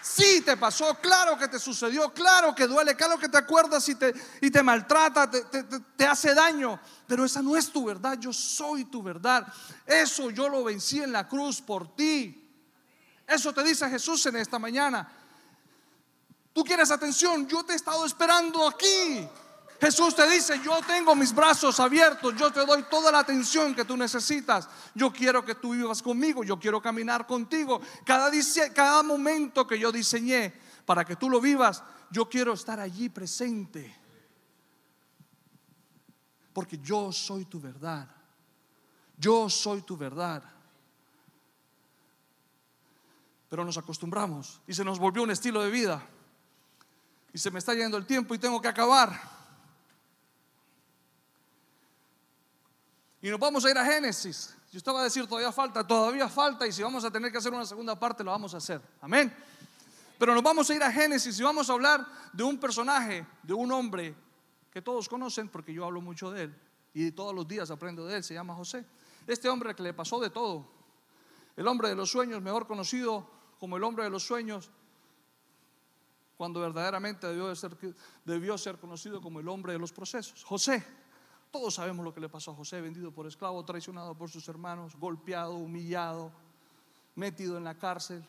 [0.00, 3.94] Sí te pasó, claro que te sucedió, claro que duele, claro que te acuerdas y
[3.96, 8.32] te, y te maltrata, te, te, hace daño, pero esa no es tu verdad, yo
[8.32, 9.46] soy tu verdad.
[9.84, 12.47] Eso yo lo vencí en la cruz por ti.
[13.28, 15.06] Eso te dice Jesús en esta mañana.
[16.54, 19.28] Tú quieres atención, yo te he estado esperando aquí.
[19.78, 23.84] Jesús te dice, yo tengo mis brazos abiertos, yo te doy toda la atención que
[23.84, 24.66] tú necesitas.
[24.94, 27.80] Yo quiero que tú vivas conmigo, yo quiero caminar contigo.
[28.04, 28.30] Cada,
[28.74, 30.52] cada momento que yo diseñé
[30.86, 33.94] para que tú lo vivas, yo quiero estar allí presente.
[36.54, 38.08] Porque yo soy tu verdad.
[39.18, 40.42] Yo soy tu verdad.
[43.48, 46.06] Pero nos acostumbramos y se nos volvió un estilo de vida.
[47.32, 49.38] Y se me está yendo el tiempo y tengo que acabar.
[53.20, 54.54] Y nos vamos a ir a Génesis.
[54.70, 57.52] Yo estaba a decir, todavía falta, todavía falta, y si vamos a tener que hacer
[57.52, 58.82] una segunda parte, lo vamos a hacer.
[59.00, 59.34] Amén.
[60.18, 63.54] Pero nos vamos a ir a Génesis y vamos a hablar de un personaje, de
[63.54, 64.14] un hombre
[64.70, 66.56] que todos conocen, porque yo hablo mucho de él,
[66.92, 68.84] y todos los días aprendo de él, se llama José.
[69.26, 70.68] Este hombre que le pasó de todo,
[71.56, 74.70] el hombre de los sueños, mejor conocido como el hombre de los sueños,
[76.36, 77.76] cuando verdaderamente debió, ser,
[78.24, 80.44] debió ser conocido como el hombre de los procesos.
[80.44, 80.84] José,
[81.50, 84.94] todos sabemos lo que le pasó a José, vendido por esclavo, traicionado por sus hermanos,
[84.96, 86.30] golpeado, humillado,
[87.16, 88.24] metido en la cárcel.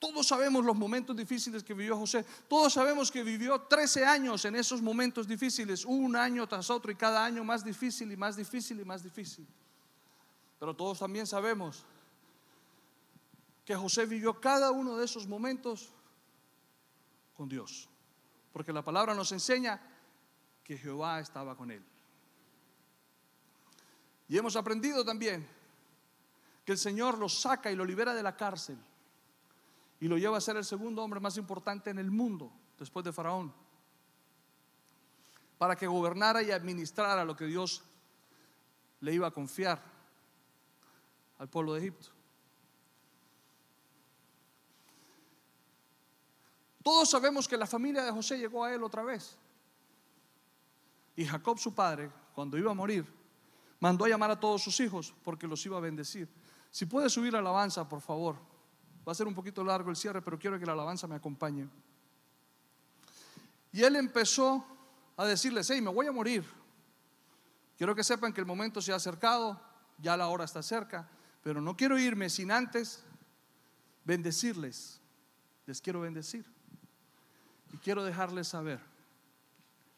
[0.00, 2.24] Todos sabemos los momentos difíciles que vivió José.
[2.48, 6.94] Todos sabemos que vivió 13 años en esos momentos difíciles, un año tras otro y
[6.94, 9.46] cada año más difícil y más difícil y más difícil.
[10.58, 11.84] Pero todos también sabemos
[13.68, 15.92] que José vivió cada uno de esos momentos
[17.34, 17.86] con Dios.
[18.50, 19.78] Porque la palabra nos enseña
[20.64, 21.84] que Jehová estaba con él.
[24.26, 25.46] Y hemos aprendido también
[26.64, 28.78] que el Señor lo saca y lo libera de la cárcel
[30.00, 33.12] y lo lleva a ser el segundo hombre más importante en el mundo después de
[33.12, 33.52] Faraón,
[35.58, 37.84] para que gobernara y administrara lo que Dios
[39.00, 39.78] le iba a confiar
[41.36, 42.17] al pueblo de Egipto.
[46.88, 49.36] Todos sabemos que la familia de José llegó a él otra vez.
[51.16, 53.04] Y Jacob, su padre, cuando iba a morir,
[53.78, 56.30] mandó a llamar a todos sus hijos porque los iba a bendecir.
[56.70, 58.36] Si puede subir la alabanza, por favor.
[59.06, 61.68] Va a ser un poquito largo el cierre, pero quiero que la alabanza me acompañe.
[63.70, 64.64] Y él empezó
[65.18, 66.42] a decirles, hey, me voy a morir.
[67.76, 69.60] Quiero que sepan que el momento se ha acercado,
[69.98, 71.06] ya la hora está cerca,
[71.42, 73.04] pero no quiero irme sin antes
[74.06, 75.02] bendecirles.
[75.66, 76.56] Les quiero bendecir.
[77.72, 78.80] Y quiero dejarles saber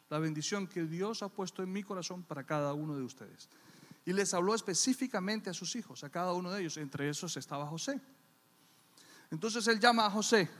[0.08, 3.48] la bendición que Dios ha puesto en mi corazón para cada uno de ustedes.
[4.04, 7.66] Y les habló específicamente a sus hijos, a cada uno de ellos, entre esos estaba
[7.66, 8.00] José.
[9.30, 10.50] Entonces él llama a José.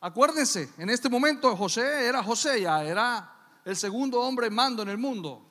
[0.00, 4.98] Acuérdense, en este momento José era José ya, era el segundo hombre mando en el
[4.98, 5.44] mundo.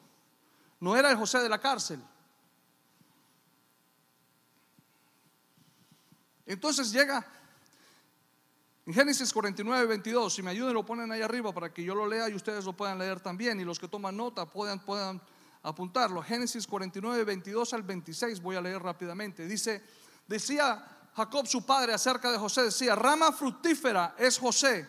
[0.79, 2.01] No era el José de la cárcel.
[6.45, 7.25] Entonces llega
[8.87, 12.07] en Génesis 49, 22, si me ayudan lo ponen ahí arriba para que yo lo
[12.07, 15.21] lea y ustedes lo puedan leer también y los que toman nota puedan, puedan
[15.61, 16.23] apuntarlo.
[16.23, 19.45] Génesis 49, 22 al 26, voy a leer rápidamente.
[19.45, 19.83] Dice,
[20.25, 24.87] decía Jacob su padre acerca de José, decía, rama fructífera es José.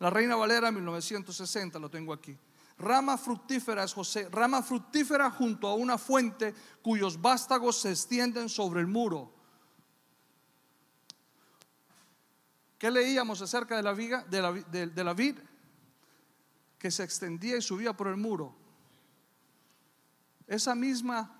[0.00, 2.36] La Reina Valera 1960, lo tengo aquí.
[2.76, 8.80] Rama fructífera es José, rama fructífera junto a una fuente cuyos vástagos se extienden sobre
[8.80, 9.37] el muro.
[12.78, 15.38] ¿Qué leíamos acerca de la, viga, de, la, de vid?
[16.78, 18.54] Que se extendía y subía por el muro.
[20.46, 21.36] Esa misma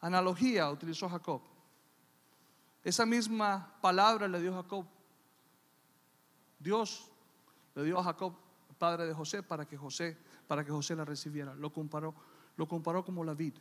[0.00, 1.42] analogía utilizó Jacob.
[2.82, 4.86] Esa misma palabra le dio Jacob.
[6.58, 7.10] Dios
[7.74, 8.34] le dio a Jacob,
[8.78, 10.16] padre de José, para que José,
[10.46, 11.54] para que José la recibiera.
[11.54, 12.14] Lo comparó,
[12.56, 13.54] lo comparó como la vid.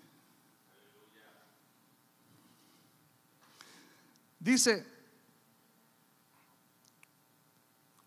[4.39, 4.94] Dice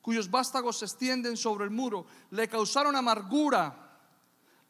[0.09, 3.91] cuyos vástagos se extienden sobre el muro, le causaron amargura,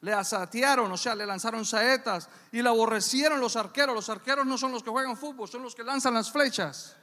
[0.01, 3.95] le asatearon, o sea, le lanzaron saetas y le aborrecieron los arqueros.
[3.95, 6.97] Los arqueros no son los que juegan fútbol, son los que lanzan las flechas.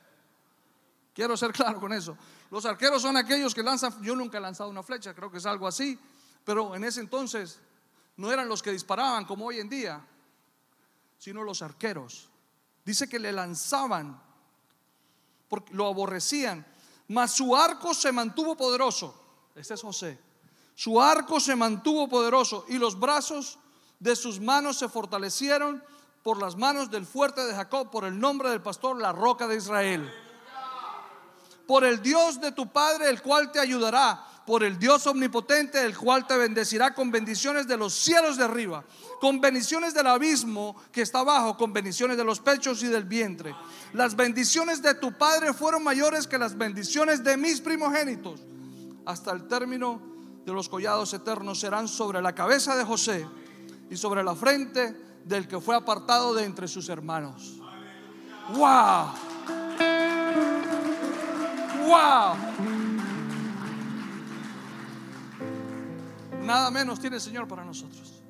[1.15, 2.15] Quiero ser claro con eso.
[2.51, 5.47] Los arqueros son aquellos que lanzan, yo nunca he lanzado una flecha, creo que es
[5.47, 5.99] algo así,
[6.45, 7.59] pero en ese entonces
[8.19, 9.99] no eran los que disparaban como hoy en día,
[11.17, 12.29] sino los arqueros.
[12.85, 14.21] Dice que le lanzaban,
[15.49, 16.67] porque lo aborrecían
[17.09, 19.15] mas su arco se mantuvo poderoso.
[19.55, 20.19] Este es José.
[20.75, 23.59] Su arco se mantuvo poderoso y los brazos
[23.99, 25.83] de sus manos se fortalecieron
[26.23, 29.57] por las manos del fuerte de Jacob, por el nombre del pastor, la roca de
[29.57, 30.13] Israel.
[31.67, 34.25] Por el Dios de tu Padre, el cual te ayudará.
[34.47, 38.85] Por el Dios omnipotente, el cual te bendecirá con bendiciones de los cielos de arriba,
[39.21, 43.55] con bendiciones del abismo que está abajo, con bendiciones de los pechos y del vientre.
[43.93, 48.41] Las bendiciones de tu Padre fueron mayores que las bendiciones de mis primogénitos.
[49.05, 50.01] Hasta el término
[50.45, 53.27] de los collados eternos serán sobre la cabeza de José
[53.91, 54.95] y sobre la frente
[55.25, 57.61] del que fue apartado de entre sus hermanos.
[58.55, 59.07] ¡Wow!
[61.89, 62.76] ¡Wow!
[66.47, 68.23] Nada menos tiene el Señor para nosotros.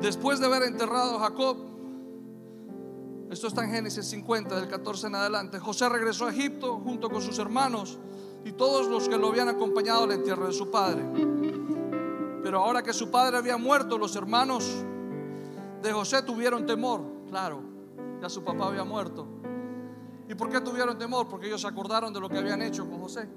[0.00, 1.58] Después de haber enterrado a Jacob,
[3.30, 7.20] esto está en Génesis 50, del 14 en adelante, José regresó a Egipto junto con
[7.20, 7.98] sus hermanos
[8.42, 11.04] y todos los que lo habían acompañado a la tierra de su padre.
[12.48, 14.82] Pero ahora que su padre había muerto, los hermanos
[15.82, 17.02] de José tuvieron temor.
[17.28, 17.60] Claro,
[18.22, 19.26] ya su papá había muerto.
[20.26, 21.28] ¿Y por qué tuvieron temor?
[21.28, 23.28] Porque ellos se acordaron de lo que habían hecho con José.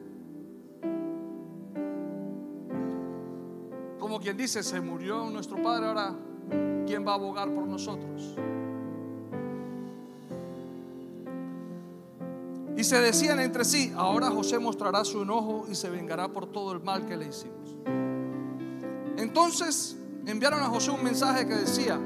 [4.00, 6.16] Como quien dice, se murió nuestro padre, ahora
[6.88, 8.38] ¿quién va a abogar por nosotros?
[12.78, 16.72] Y se decían entre sí, ahora José mostrará su enojo y se vengará por todo
[16.72, 17.61] el mal que le hicimos.
[19.32, 21.98] Entonces enviaron a José un mensaje que decía,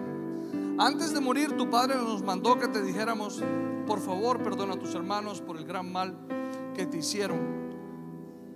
[0.77, 3.41] antes de morir tu padre nos mandó que te dijéramos,
[3.87, 6.15] por favor perdona a tus hermanos por el gran mal
[6.75, 7.39] que te hicieron,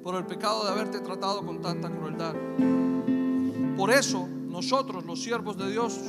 [0.04, 2.36] por el pecado de haberte tratado con tanta crueldad.
[3.76, 6.00] Por eso nosotros, los siervos de Dios,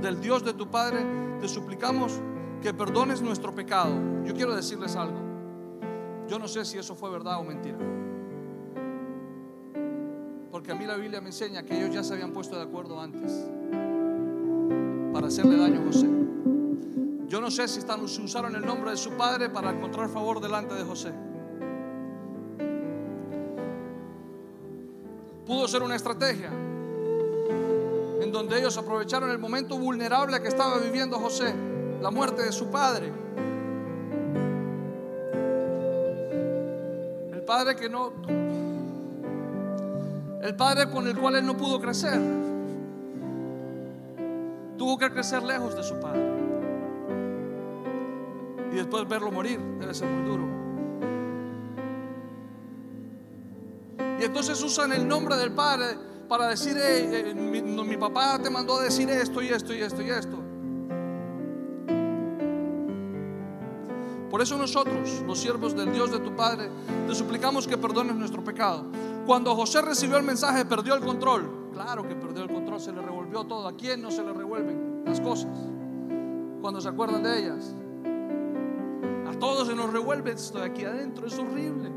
[0.00, 1.04] del Dios de tu Padre,
[1.42, 2.18] te suplicamos
[2.62, 3.92] que perdones nuestro pecado.
[4.24, 5.18] Yo quiero decirles algo.
[6.26, 7.76] Yo no sé si eso fue verdad o mentira.
[10.58, 13.00] Porque a mí la Biblia me enseña que ellos ya se habían puesto de acuerdo
[13.00, 13.30] antes
[15.12, 16.08] para hacerle daño a José.
[17.28, 17.78] Yo no sé si,
[18.20, 21.12] usaron el nombre de su padre para encontrar favor delante de José.
[25.46, 26.50] Pudo ser una estrategia
[28.20, 31.54] en donde ellos aprovecharon el momento vulnerable que estaba viviendo José,
[32.00, 33.12] la muerte de su padre.
[37.32, 38.12] El padre que no
[40.42, 42.20] el padre con el cual él no pudo crecer.
[44.76, 46.22] Tuvo que crecer lejos de su padre.
[48.72, 50.44] Y después verlo morir debe ser muy duro.
[54.20, 55.96] Y entonces usan el nombre del padre
[56.28, 60.02] para decir, eh, mi, mi papá te mandó a decir esto y esto y esto
[60.02, 60.38] y esto.
[64.30, 66.68] Por eso nosotros, los siervos del Dios de tu Padre,
[67.06, 68.84] te suplicamos que perdones nuestro pecado.
[69.28, 71.68] Cuando José recibió el mensaje, perdió el control.
[71.74, 73.68] Claro que perdió el control, se le revolvió todo.
[73.68, 75.54] ¿A quién no se le revuelven las cosas?
[76.62, 77.74] Cuando se acuerdan de ellas.
[79.30, 81.90] A todos se nos revuelve esto de aquí adentro, es horrible.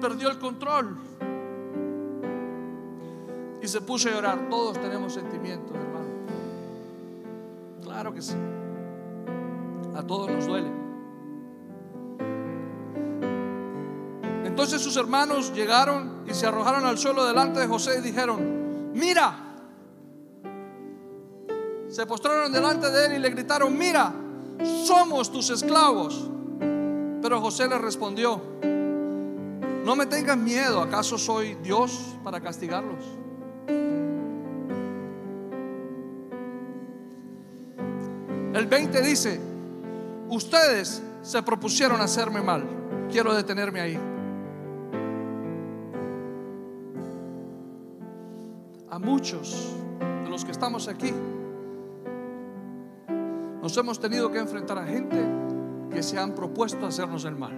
[0.00, 0.96] Perdió el control.
[3.60, 4.48] Y se puso a llorar.
[4.48, 6.08] Todos tenemos sentimientos, hermano.
[7.82, 8.36] Claro que sí.
[9.94, 10.79] A todos nos duele.
[14.60, 19.34] Entonces sus hermanos llegaron y se arrojaron al suelo delante de José y dijeron, mira.
[21.88, 24.12] Se postraron delante de él y le gritaron, mira,
[24.84, 26.28] somos tus esclavos.
[27.22, 28.38] Pero José les respondió,
[29.82, 33.02] no me tengan miedo, ¿acaso soy Dios para castigarlos?
[38.52, 39.40] El 20 dice,
[40.28, 42.62] ustedes se propusieron hacerme mal.
[43.10, 44.09] Quiero detenerme ahí.
[48.90, 49.72] A muchos
[50.24, 51.12] de los que estamos aquí,
[53.62, 55.16] nos hemos tenido que enfrentar a gente
[55.90, 57.52] que se han propuesto hacernos el mal.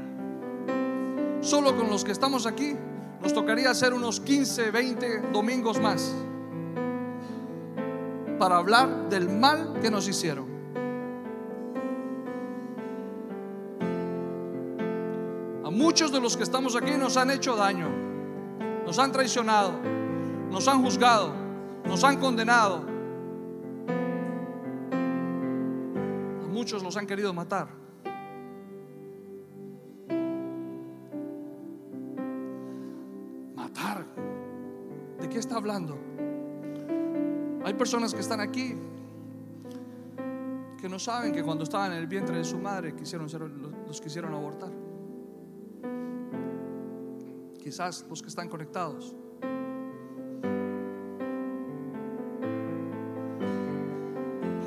[1.41, 2.77] Solo con los que estamos aquí
[3.23, 6.15] nos tocaría hacer unos 15, 20 domingos más
[8.39, 10.53] para hablar del mal que nos hicieron.
[15.65, 17.89] A muchos de los que estamos aquí nos han hecho daño,
[18.85, 20.02] nos han traicionado
[20.53, 21.33] nos han juzgado,
[21.87, 22.85] nos han condenado.
[26.43, 27.69] A muchos los han querido matar.
[33.57, 34.05] Matar.
[35.19, 35.99] ¿De qué está hablando?
[37.65, 38.77] Hay personas que están aquí
[40.79, 44.01] que no saben que cuando estaban en el vientre de su madre quisieron ser, los
[44.01, 44.71] quisieron abortar.
[47.63, 49.15] quizás los que están conectados.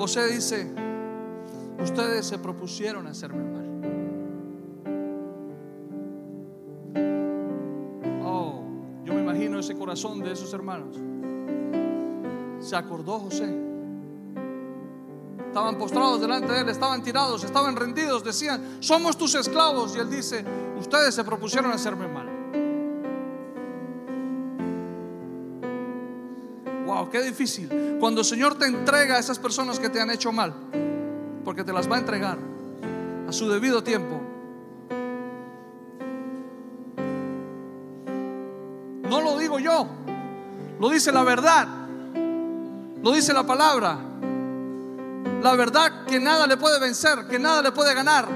[0.06, 0.72] José dice,
[1.82, 3.66] ustedes se propusieron hacerme mal.
[8.24, 8.62] Oh,
[9.04, 10.94] yo me imagino ese corazón de esos hermanos.
[12.60, 13.52] Se acordó José.
[15.48, 19.96] Estaban postrados delante de él, estaban tirados, estaban rendidos, decían, somos tus esclavos.
[19.96, 20.44] Y él dice,
[20.78, 22.25] ustedes se propusieron hacerme mal.
[27.16, 27.96] Qué difícil.
[27.98, 30.52] Cuando el Señor te entrega a esas personas que te han hecho mal,
[31.44, 32.38] porque te las va a entregar
[33.26, 34.20] a su debido tiempo.
[39.08, 39.86] No lo digo yo,
[40.78, 41.66] lo dice la verdad,
[43.02, 43.98] lo dice la palabra.
[45.42, 48.26] La verdad que nada le puede vencer, que nada le puede ganar.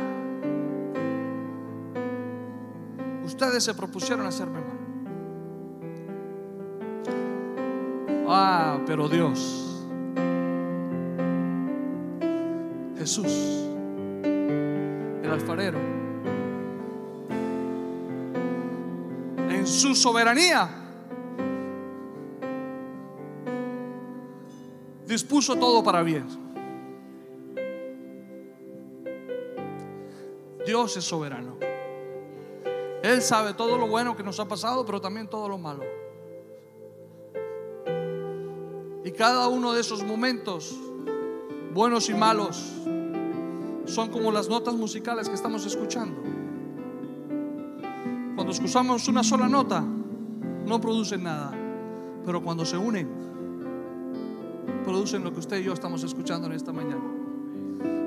[3.24, 4.89] Ustedes se propusieron hacerme mal.
[8.32, 9.82] Ah, pero Dios,
[12.96, 13.26] Jesús,
[14.22, 15.80] el alfarero,
[19.48, 20.68] en su soberanía,
[25.08, 26.28] dispuso todo para bien.
[30.64, 31.56] Dios es soberano.
[33.02, 35.99] Él sabe todo lo bueno que nos ha pasado, pero también todo lo malo.
[39.10, 40.78] Y cada uno de esos momentos,
[41.74, 42.64] buenos y malos,
[43.86, 46.22] son como las notas musicales que estamos escuchando.
[48.36, 51.50] Cuando escuchamos una sola nota, no producen nada.
[52.24, 53.08] Pero cuando se unen,
[54.84, 57.02] producen lo que usted y yo estamos escuchando en esta mañana.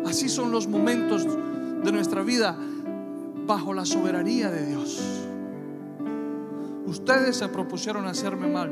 [0.06, 1.26] Así son los momentos
[1.84, 2.58] de nuestra vida
[3.46, 5.02] bajo la soberanía de Dios.
[6.86, 8.72] Ustedes se propusieron hacerme mal,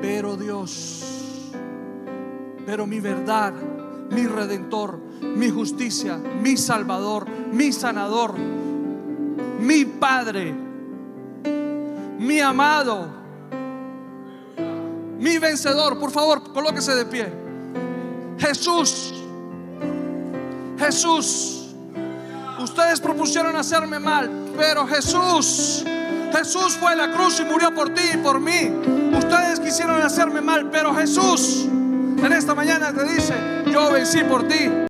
[0.00, 1.15] pero Dios,
[2.66, 3.54] pero mi verdad,
[4.10, 8.34] mi redentor, mi justicia, mi salvador, mi sanador,
[9.60, 10.52] mi Padre,
[12.18, 13.08] mi amado,
[15.18, 15.98] mi vencedor.
[16.00, 17.32] Por favor, colóquese de pie.
[18.38, 19.14] Jesús,
[20.76, 21.52] Jesús.
[22.58, 25.84] Ustedes propusieron hacerme mal, pero Jesús,
[26.32, 28.72] Jesús fue a la cruz y murió por ti y por mí.
[29.16, 31.68] Ustedes quisieron hacerme mal, pero Jesús
[32.18, 33.34] en esta mañana te dice,
[33.70, 34.70] yo vencí por ti.